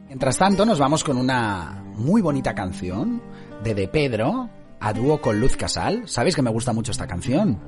[0.07, 3.21] Mientras tanto, nos vamos con una muy bonita canción
[3.63, 6.07] de De Pedro a dúo con Luz Casal.
[6.07, 7.59] Sabéis que me gusta mucho esta canción.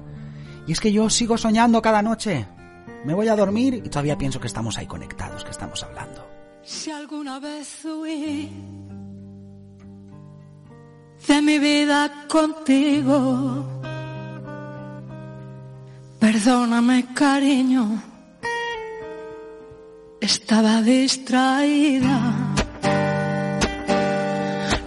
[0.68, 2.48] Y es que yo sigo soñando cada noche.
[3.06, 6.28] Me voy a dormir y todavía pienso que estamos ahí conectados, que estamos hablando.
[6.64, 8.50] Si alguna vez huí
[11.42, 13.64] mi vida contigo,
[16.20, 18.02] perdóname cariño,
[20.20, 22.20] estaba distraída,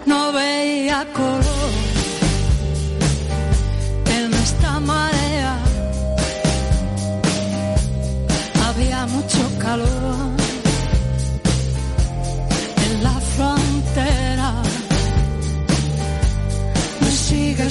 [0.04, 1.72] no veía color.
[4.16, 5.11] En esta marea,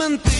[0.00, 0.39] mentira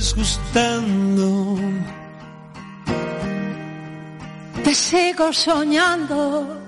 [0.00, 1.58] sigues gustando.
[4.64, 6.58] Te sigo soñando.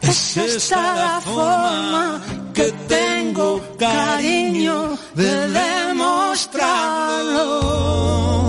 [0.00, 2.20] Es esta la forma
[2.52, 8.41] que tengo, cariño, de demostrarlo.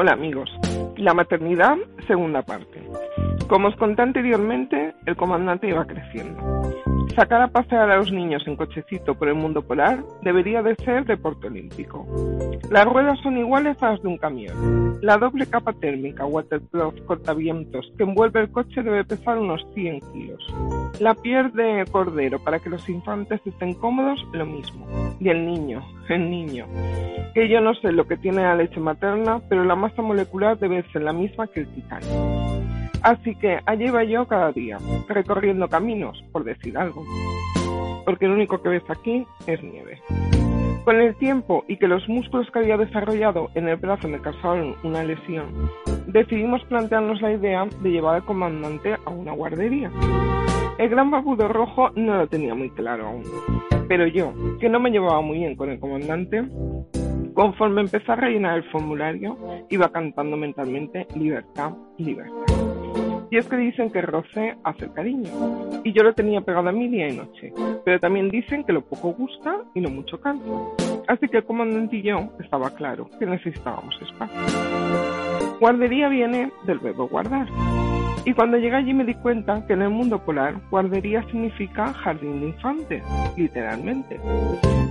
[0.00, 0.48] Hola amigos,
[0.96, 1.76] la maternidad,
[2.06, 2.80] segunda parte.
[3.50, 6.59] Como os conté anteriormente, el comandante iba creciendo.
[7.20, 11.04] Sacar a pasear a los niños en cochecito por el mundo polar debería de ser
[11.04, 12.06] deporte olímpico.
[12.70, 14.98] Las ruedas son iguales a las de un camión.
[15.02, 20.42] La doble capa térmica waterproof cortavientos que envuelve el coche debe pesar unos 100 kilos.
[20.98, 24.86] La piel de cordero para que los infantes estén cómodos, lo mismo.
[25.20, 26.64] Y el niño, el niño.
[27.34, 30.90] Que yo no sé lo que tiene la leche materna, pero la masa molecular debe
[30.90, 32.79] ser la misma que el titanio.
[33.02, 34.78] Así que allí iba yo cada día,
[35.08, 37.04] recorriendo caminos, por decir algo.
[38.04, 40.00] Porque lo único que ves aquí es nieve.
[40.84, 44.74] Con el tiempo y que los músculos que había desarrollado en el brazo me causaron
[44.82, 45.70] una lesión,
[46.06, 49.90] decidimos plantearnos la idea de llevar al comandante a una guardería.
[50.78, 53.24] El gran barbudo rojo no lo tenía muy claro aún,
[53.88, 56.42] pero yo, que no me llevaba muy bien con el comandante,
[57.34, 59.36] conforme empecé a rellenar el formulario,
[59.68, 62.69] iba cantando mentalmente libertad, libertad.
[63.30, 65.30] Y es que dicen que roce hace cariño.
[65.84, 67.52] Y yo lo tenía pegado a mí día y noche.
[67.84, 70.44] Pero también dicen que lo poco gusta y lo mucho cansa.
[71.06, 74.36] Así que el comandante y yo estaba claro que necesitábamos espacio.
[75.60, 77.46] Guardería viene del verbo guardar.
[78.24, 82.40] Y cuando llegué allí me di cuenta que en el mundo polar guardería significa jardín
[82.40, 83.02] de infantes,
[83.36, 84.20] literalmente.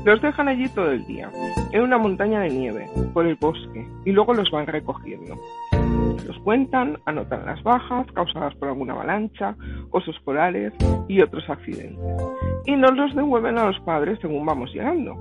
[0.03, 1.29] Los dejan allí todo el día,
[1.71, 5.35] en una montaña de nieve, por el bosque, y luego los van recogiendo.
[6.25, 9.55] Los cuentan, anotan las bajas causadas por alguna avalancha,
[9.91, 10.73] osos polares
[11.07, 11.99] y otros accidentes.
[12.65, 15.15] Y nos los devuelven a los padres según vamos llegando.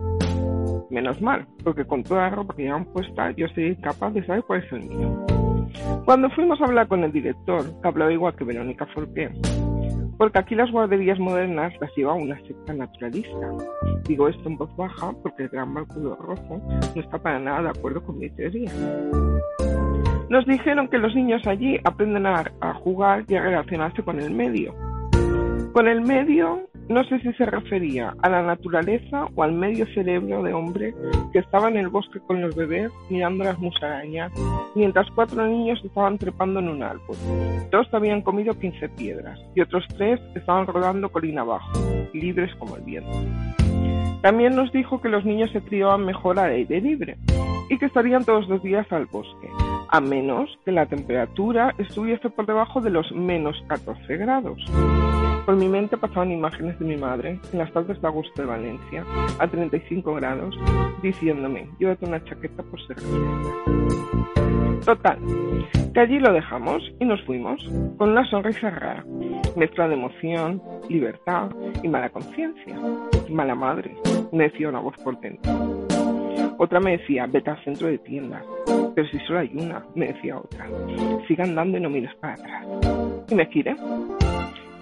[0.90, 4.42] Menos mal, porque con toda la ropa que llevan puesta yo soy incapaz de saber
[4.44, 5.37] cuál es el mío.
[6.04, 9.30] Cuando fuimos a hablar con el director, hablaba igual que Verónica Forqué,
[10.16, 13.52] porque aquí las guarderías modernas las lleva una secta naturalista.
[14.04, 16.60] Digo esto en voz baja porque el gran barbudo rojo
[16.94, 18.70] no está para nada de acuerdo con mi teoría.
[20.28, 24.30] Nos dijeron que los niños allí aprenden a, a jugar y a relacionarse con el
[24.30, 24.74] medio.
[25.72, 30.42] Con el medio no sé si se refería a la naturaleza o al medio cerebro
[30.42, 30.94] de hombre
[31.32, 34.32] que estaba en el bosque con los bebés mirando las musarañas,
[34.74, 37.16] mientras cuatro niños estaban trepando en un árbol.
[37.70, 41.72] Dos habían comido 15 piedras y otros tres estaban rodando colina abajo,
[42.14, 43.10] libres como el viento.
[44.22, 47.18] También nos dijo que los niños se criaban mejor al aire libre
[47.68, 49.48] y que estarían todos los días al bosque,
[49.90, 54.64] a menos que la temperatura estuviese por debajo de los menos 14 grados.
[55.48, 59.02] Por mi mente pasaban imágenes de mi madre en las tardes de agosto de Valencia,
[59.38, 60.54] a 35 grados,
[61.02, 64.84] diciéndome, llévate una chaqueta por ser fresca".
[64.84, 65.18] Total,
[65.94, 67.64] que allí lo dejamos y nos fuimos,
[67.96, 69.06] con una sonrisa rara,
[69.56, 71.48] mezcla de emoción, libertad
[71.82, 72.78] y mala conciencia.
[73.30, 73.96] Mala madre,
[74.32, 75.48] me decía una voz potente.
[76.58, 78.44] Otra me decía, vete al centro de tiendas.
[78.94, 80.66] Pero si solo hay una, me decía otra.
[81.26, 82.66] Siga andando y no mires para atrás.
[83.30, 83.74] Y me giré.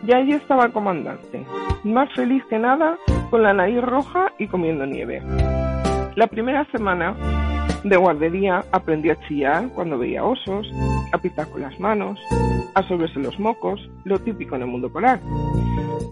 [0.05, 1.45] Y allí estaba el comandante,
[1.85, 2.97] más feliz que nada,
[3.31, 5.23] con la nariz roja y comiendo nieve.
[6.17, 7.15] La primera semana
[7.85, 10.71] de guardería aprendí a chillar cuando veía osos,
[11.13, 12.19] a pitar con las manos,
[12.75, 15.21] a solverse los mocos, lo típico en el mundo polar.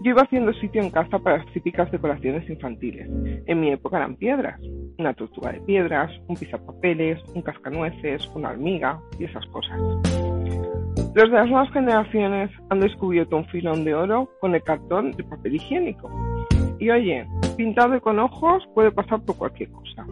[0.03, 3.09] Yo iba haciendo sitio en casa para las típicas decoraciones infantiles.
[3.47, 4.59] En mi época eran piedras,
[4.97, 9.79] una tortuga de piedras, un pizapapeles, un cascanueces, una hormiga y esas cosas.
[11.15, 16.11] Las nuevas generaciones han descubierto un filón de oro con el cartón de papel higiénico.
[16.77, 20.05] Y oye, pintado y con ojos puede pasar por cualquier cosa.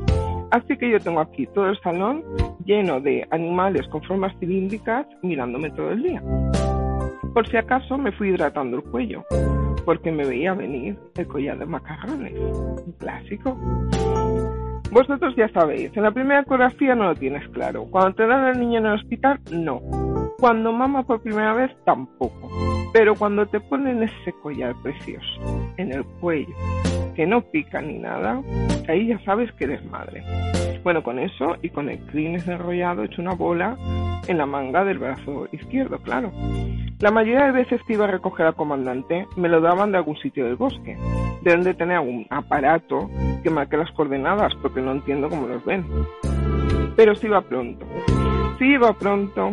[0.51, 2.23] Así que yo tengo aquí todo el salón
[2.63, 6.23] lleno de animales con formas cilíndricas mirándome todo el día.
[7.33, 9.25] Por si acaso me fui hidratando el cuello,
[9.83, 13.59] porque me veía venir el collar de macarrones, un clásico.
[14.89, 17.87] Vosotros ya sabéis, en la primera ecografía no lo tienes claro.
[17.91, 19.81] Cuando te dan al niño en el hospital, no.
[20.43, 22.51] Cuando mama por primera vez, tampoco.
[22.91, 26.53] Pero cuando te ponen ese collar precioso en el cuello,
[27.15, 28.41] que no pica ni nada,
[28.89, 30.21] ahí ya sabes que eres madre.
[30.83, 33.77] Bueno, con eso y con el crines enrollado hecho una bola
[34.27, 36.29] en la manga del brazo izquierdo, claro.
[36.99, 40.17] La mayoría de veces que iba a recoger al comandante me lo daban de algún
[40.17, 40.97] sitio del bosque.
[41.43, 43.09] Deben de tener algún aparato
[43.43, 45.85] que marque las coordenadas porque no entiendo cómo los ven.
[46.97, 47.85] Pero si iba pronto.
[48.57, 49.51] Si iba pronto,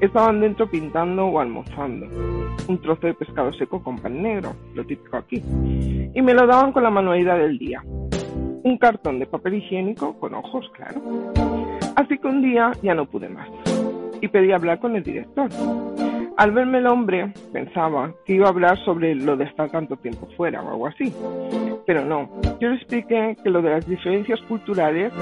[0.00, 2.06] estaban dentro pintando o almorzando.
[2.68, 5.42] Un trozo de pescado seco con pan negro, lo típico aquí.
[6.14, 7.82] Y me lo daban con la manualidad del día.
[7.84, 11.00] Un cartón de papel higiénico con ojos, claro.
[11.96, 13.48] Así que un día ya no pude más.
[14.20, 15.48] Y pedí hablar con el director.
[16.36, 20.28] Al verme el hombre, pensaba que iba a hablar sobre lo de estar tanto tiempo
[20.36, 21.12] fuera o algo así.
[21.86, 22.28] Pero no,
[22.60, 25.12] yo le expliqué que lo de las diferencias culturales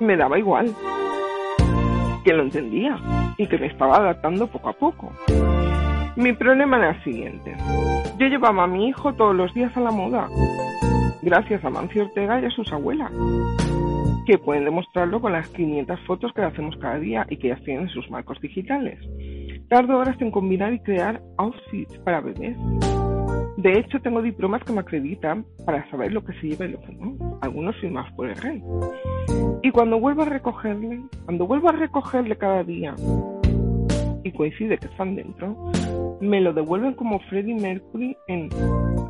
[0.00, 0.74] me daba igual.
[2.24, 2.98] Que lo entendía
[3.36, 5.12] y que me estaba adaptando poco a poco.
[6.16, 7.56] Mi problema era el siguiente.
[8.18, 10.28] Yo llevaba a mi hijo todos los días a la moda.
[11.22, 13.10] Gracias a Mancio Ortega y a sus abuelas.
[14.26, 17.56] Que pueden demostrarlo con las 500 fotos que le hacemos cada día y que ya
[17.56, 18.98] tienen sus marcos digitales.
[19.68, 22.56] Tardo horas en combinar y crear outfits para bebés.
[23.60, 26.80] De hecho, tengo diplomas que me acreditan para saber lo que se lleva y lo
[26.80, 27.38] que no.
[27.42, 28.62] Algunos firmados por el rey.
[29.62, 32.94] Y cuando vuelvo a recogerle, cuando vuelvo a recogerle cada día
[34.24, 35.70] y coincide que están dentro,
[36.22, 38.48] me lo devuelven como Freddie Mercury en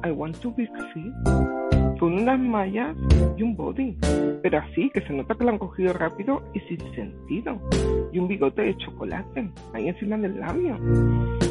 [0.04, 1.12] I Want to Be Free
[2.00, 2.96] con unas mallas
[3.36, 3.94] y un body.
[4.42, 7.60] Pero así, que se nota que lo han cogido rápido y sin sentido.
[8.10, 10.78] Y un bigote de chocolate ahí encima del labio.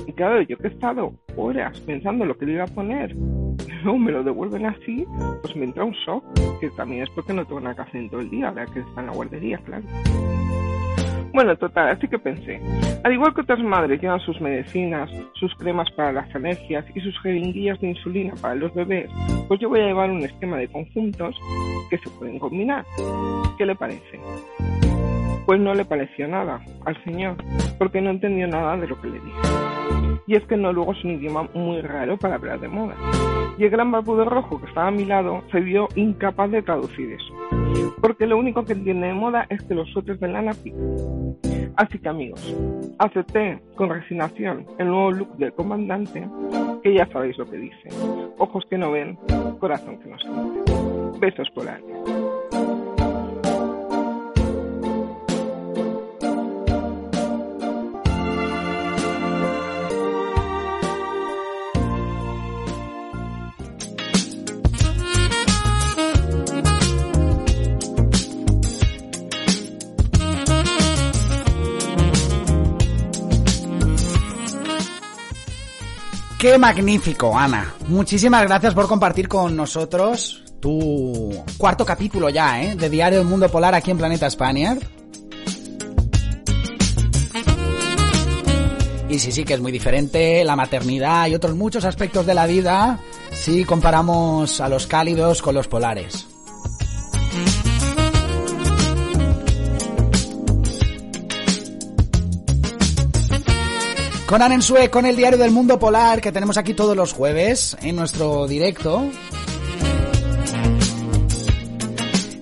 [0.07, 3.15] Y claro, yo que he estado horas pensando lo que le iba a poner,
[3.83, 5.05] luego me lo devuelven así,
[5.43, 6.23] pues me entra un shock,
[6.59, 8.79] que también es porque no tengo nada que hacer en todo el día, ahora que
[8.79, 9.83] está en la guardería, claro.
[11.39, 12.59] Bueno, total, así que pensé,
[13.01, 17.17] al igual que otras madres llevan sus medicinas, sus cremas para las alergias y sus
[17.21, 19.09] jeringuillas de insulina para los bebés,
[19.47, 21.39] pues yo voy a llevar un esquema de conjuntos
[21.89, 22.83] que se pueden combinar.
[23.57, 24.19] ¿Qué le parece?
[25.45, 27.37] Pues no le pareció nada al señor,
[27.77, 29.78] porque no entendió nada de lo que le dije.
[30.29, 32.93] Y es que no luego es un idioma muy raro para hablar de moda.
[33.57, 37.13] Y el gran barbudo rojo que estaba a mi lado se vio incapaz de traducir
[37.13, 37.33] eso.
[37.99, 41.35] Porque lo único que entiende de moda es que los suéteres de lana pican.
[41.77, 42.55] Así que amigos,
[42.99, 46.29] acepté con resignación el nuevo look del comandante,
[46.83, 47.89] que ya sabéis lo que dice.
[48.37, 49.17] Ojos que no ven,
[49.59, 51.19] corazón que no siente.
[51.19, 51.81] Besos por ahí.
[76.39, 77.75] Qué magnífico, Ana.
[77.89, 82.77] Muchísimas gracias por compartir con nosotros tu cuarto capítulo ya, ¿eh?
[82.77, 84.79] De Diario del Mundo Polar aquí en Planeta Spaniard.
[89.09, 92.47] Y sí, sí, que es muy diferente la maternidad y otros muchos aspectos de la
[92.47, 92.99] vida
[93.33, 96.28] si comparamos a los cálidos con los polares.
[104.29, 107.95] Con Anensue, con el diario del mundo polar que tenemos aquí todos los jueves en
[107.95, 109.09] nuestro directo.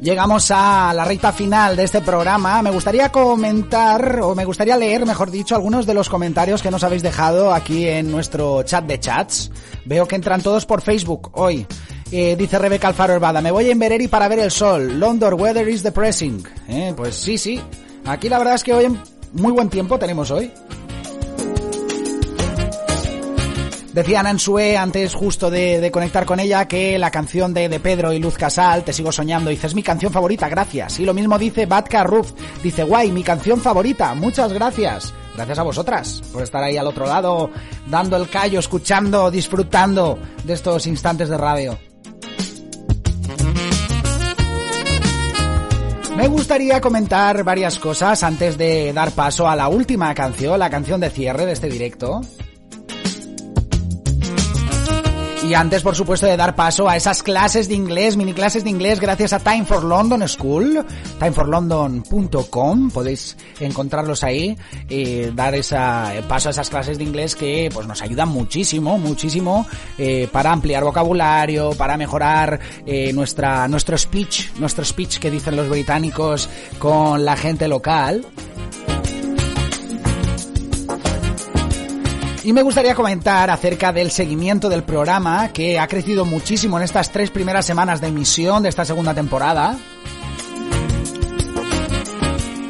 [0.02, 2.62] Llegamos a la recta final de este programa.
[2.62, 6.84] Me gustaría comentar, o me gustaría leer, mejor dicho, algunos de los comentarios que nos
[6.84, 9.50] habéis dejado aquí en nuestro chat de chats.
[9.86, 11.66] Veo que entran todos por Facebook hoy.
[12.12, 15.00] Eh, dice Rebeca Alfaro Herbada, me voy a Invereri para ver el sol.
[15.00, 16.44] London weather is depressing.
[16.68, 17.62] Eh, pues sí, sí.
[18.04, 19.00] Aquí la verdad es que hoy
[19.32, 20.52] muy buen tiempo tenemos hoy.
[23.98, 28.14] Decía Nansue antes justo de, de, conectar con ella que la canción de, de, Pedro
[28.14, 31.00] y Luz Casal, Te sigo soñando, dice, es mi canción favorita, gracias.
[31.00, 32.32] Y lo mismo dice Batka Ruf,
[32.62, 35.16] dice, guay, mi canción favorita, muchas gracias.
[35.36, 37.50] Gracias a vosotras por estar ahí al otro lado,
[37.88, 41.80] dando el callo, escuchando, disfrutando de estos instantes de radio.
[46.16, 51.02] Me gustaría comentar varias cosas antes de dar paso a la última canción, la canción
[51.02, 52.22] de cierre de este directo.
[55.48, 58.70] Y antes, por supuesto, de dar paso a esas clases de inglés, mini clases de
[58.70, 60.86] inglés, gracias a Time for London School,
[61.20, 64.58] timeforlondon.com, podéis encontrarlos ahí
[64.90, 69.66] y dar esa, paso a esas clases de inglés que pues nos ayudan muchísimo, muchísimo
[69.98, 75.70] eh, para ampliar vocabulario, para mejorar eh, nuestra, nuestro speech, nuestro speech que dicen los
[75.70, 78.26] británicos con la gente local.
[82.48, 87.12] Y me gustaría comentar acerca del seguimiento del programa que ha crecido muchísimo en estas
[87.12, 89.78] tres primeras semanas de emisión de esta segunda temporada.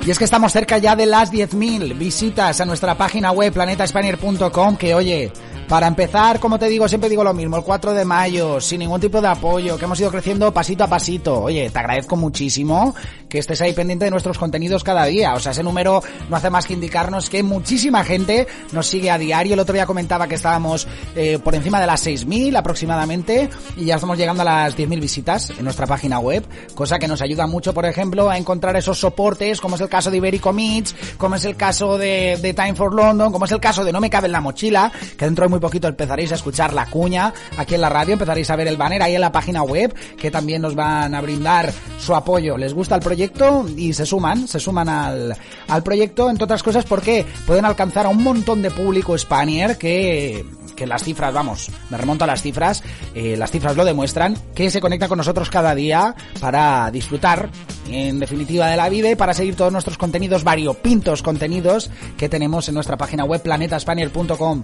[0.04, 4.78] Y es que estamos cerca ya de las 10.000 visitas a nuestra página web planetaspanier.com
[4.78, 5.32] que oye,
[5.68, 9.02] para empezar, como te digo, siempre digo lo mismo, el 4 de mayo, sin ningún
[9.02, 11.42] tipo de apoyo, que hemos ido creciendo pasito a pasito.
[11.42, 12.96] Oye, te agradezco muchísimo
[13.28, 15.34] que estés ahí pendiente de nuestros contenidos cada día.
[15.34, 19.18] O sea, ese número no hace más que indicarnos que muchísima gente nos sigue a
[19.18, 19.54] diario.
[19.54, 23.96] El otro día comentaba que estábamos eh, por encima de las 6.000 aproximadamente y ya
[23.96, 26.46] estamos llegando a las 10.000 visitas en nuestra página web,
[26.76, 30.12] cosa que nos ayuda mucho, por ejemplo, a encontrar esos soportes, como es el caso
[30.12, 33.84] de Iberico Meets, como es el caso de, Time for London, como es el caso
[33.84, 36.74] de No me cabe en la mochila, que dentro de muy poquito empezaréis a escuchar
[36.74, 39.64] la cuña aquí en la radio, empezaréis a ver el banner ahí en la página
[39.64, 42.58] web, que también nos van a brindar su apoyo.
[42.58, 43.66] ¿Les gusta el proyecto?
[43.76, 45.36] Y se suman, se suman al,
[45.68, 50.46] al proyecto, entre otras cosas porque pueden alcanzar a un montón de público spanier que
[50.78, 52.84] que las cifras, vamos, me remonto a las cifras,
[53.14, 57.50] eh, las cifras lo demuestran, que se conecta con nosotros cada día para disfrutar,
[57.90, 62.70] en definitiva, de la vida y para seguir todos nuestros contenidos, variopintos contenidos que tenemos
[62.70, 64.64] en nuestra página web planetaspanier.com.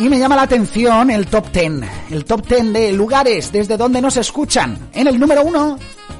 [0.00, 1.72] Y me llama la atención el top 10,
[2.12, 4.78] el top 10 de lugares desde donde nos escuchan.
[4.92, 5.76] En el número uno,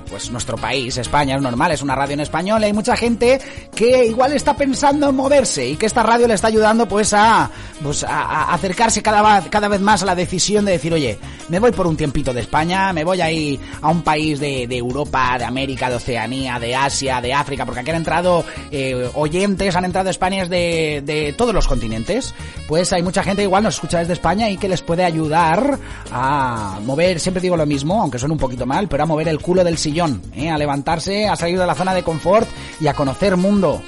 [0.09, 3.41] pues nuestro país, España, es normal, es una radio en español, hay mucha gente
[3.75, 7.51] que igual está pensando en moverse y que esta radio le está ayudando pues a,
[7.83, 11.73] pues a, acercarse cada, cada vez más a la decisión de decir, oye, me voy
[11.73, 15.45] por un tiempito de España, me voy ahí a un país de, de Europa, de
[15.45, 20.11] América, de Oceanía, de Asia, de África, porque aquí han entrado eh, oyentes, han entrado
[20.11, 22.35] españoles de, de todos los continentes,
[22.67, 25.79] pues hay mucha gente que igual nos escucha desde España y que les puede ayudar
[26.11, 29.41] a mover, siempre digo lo mismo, aunque suene un poquito mal, pero a mover el
[29.41, 29.98] culo del sillón
[30.35, 30.51] ¿eh?
[30.51, 32.49] a levantarse, a salir de la zona de confort
[32.81, 33.83] y a conocer mundo.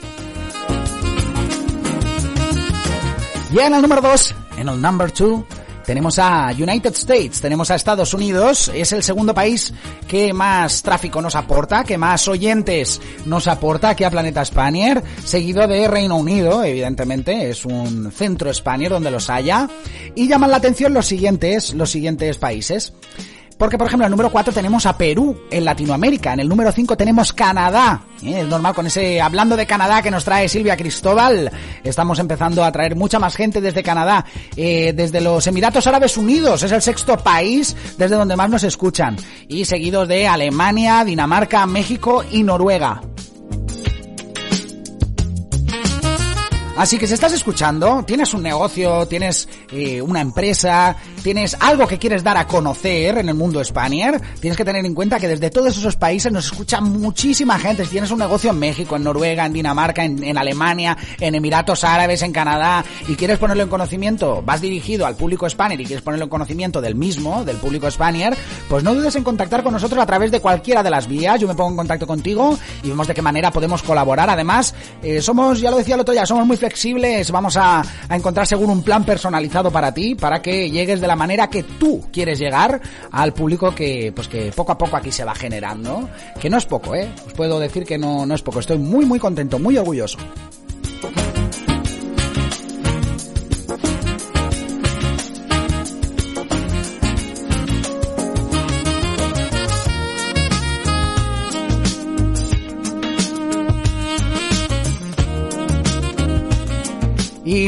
[3.53, 5.45] Y en el número 2, en el number 2,
[5.85, 9.75] tenemos a United States, tenemos a Estados Unidos, es el segundo país
[10.07, 15.67] que más tráfico nos aporta, que más oyentes nos aporta aquí a Planeta Spanier, seguido
[15.67, 19.69] de Reino Unido, evidentemente, es un centro Spanier donde los haya,
[20.15, 22.93] y llaman la atención los siguientes, los siguientes países.
[23.61, 26.33] Porque, por ejemplo, en el número 4 tenemos a Perú en Latinoamérica.
[26.33, 28.01] En el número 5 tenemos Canadá.
[28.23, 28.41] ¿eh?
[28.41, 31.53] Es normal con ese, hablando de Canadá que nos trae Silvia Cristóbal.
[31.85, 34.25] Estamos empezando a traer mucha más gente desde Canadá.
[34.57, 36.63] Eh, desde los Emiratos Árabes Unidos.
[36.63, 39.19] Es el sexto país desde donde más nos escuchan.
[39.47, 43.03] Y seguidos de Alemania, Dinamarca, México y Noruega.
[46.81, 51.99] Así que si estás escuchando, tienes un negocio, tienes eh, una empresa, tienes algo que
[51.99, 55.51] quieres dar a conocer en el mundo Spanier, tienes que tener en cuenta que desde
[55.51, 57.85] todos esos países nos escucha muchísima gente.
[57.85, 62.23] Si tienes un negocio en México, en Noruega, en Dinamarca, en, Alemania, en Emiratos Árabes,
[62.23, 66.25] en Canadá, y quieres ponerlo en conocimiento, vas dirigido al público Spanier y quieres ponerlo
[66.25, 68.35] en conocimiento del mismo, del público Spanier,
[68.71, 71.39] pues no dudes en contactar con nosotros a través de cualquiera de las vías.
[71.39, 74.31] Yo me pongo en contacto contigo y vemos de qué manera podemos colaborar.
[74.31, 77.83] Además, eh, somos, ya lo decía el otro día, somos muy flexibles flexibles, vamos a,
[78.09, 81.65] a, encontrar seguro un plan personalizado para ti, para que llegues de la manera que
[81.65, 86.09] tú quieres llegar al público que, pues que poco a poco aquí se va generando,
[86.41, 89.05] que no es poco, eh, os puedo decir que no, no es poco, estoy muy
[89.05, 90.19] muy contento, muy orgulloso.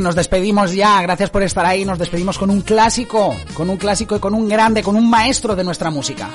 [0.01, 1.03] Nos despedimos ya.
[1.03, 1.85] Gracias por estar ahí.
[1.85, 5.57] Nos despedimos con un clásico, con un clásico y con un grande, con un maestro
[5.57, 6.29] de nuestra música.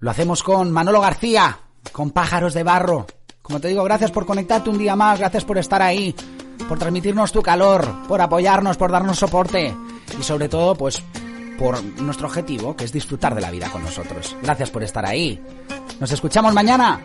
[0.00, 1.58] Lo hacemos con Manolo García,
[1.92, 3.06] con Pájaros de Barro.
[3.42, 6.14] Como te digo, gracias por conectarte un día más, gracias por estar ahí,
[6.68, 9.74] por transmitirnos tu calor, por apoyarnos, por darnos soporte
[10.18, 11.02] y sobre todo, pues,
[11.58, 14.36] por nuestro objetivo, que es disfrutar de la vida con nosotros.
[14.42, 15.38] Gracias por estar ahí.
[16.00, 17.04] Nos escuchamos mañana.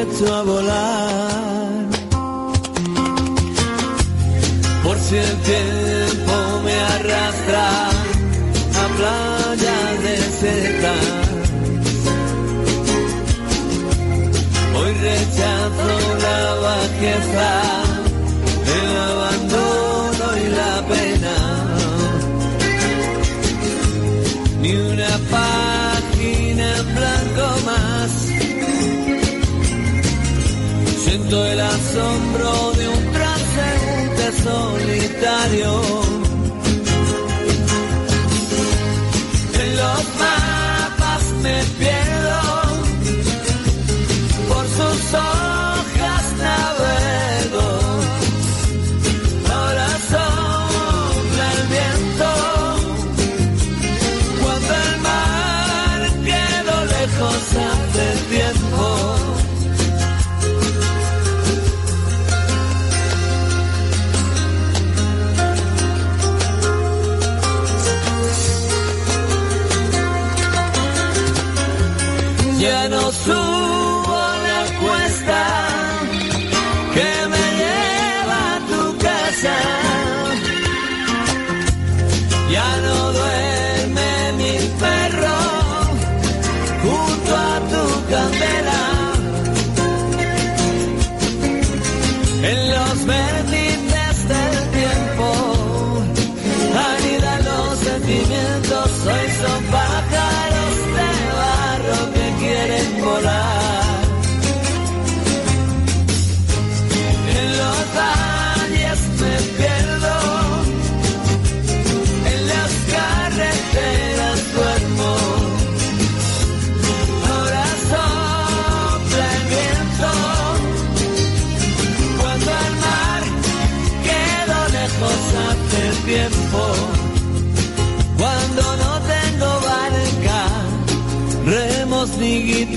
[0.00, 1.86] A volar.
[4.84, 6.34] Por si el tiempo
[6.64, 7.88] me arrastra
[8.80, 11.06] a playas desiertas.
[14.76, 15.90] Hoy rechazo
[16.26, 17.50] la bajeza,
[18.76, 21.36] el abandono y la pena.
[24.60, 25.77] Ni una página
[31.08, 36.08] Siento el asombro de un transeúnte solitario.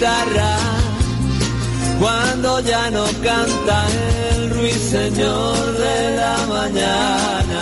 [0.01, 0.57] Guitarra.
[1.99, 3.87] Cuando ya no canta
[4.31, 7.61] el ruiseñor de la mañana.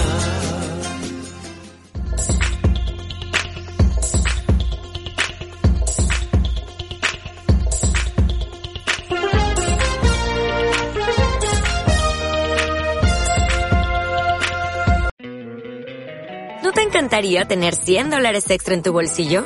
[16.63, 19.45] ¿No te encantaría tener 100 dólares extra en tu bolsillo?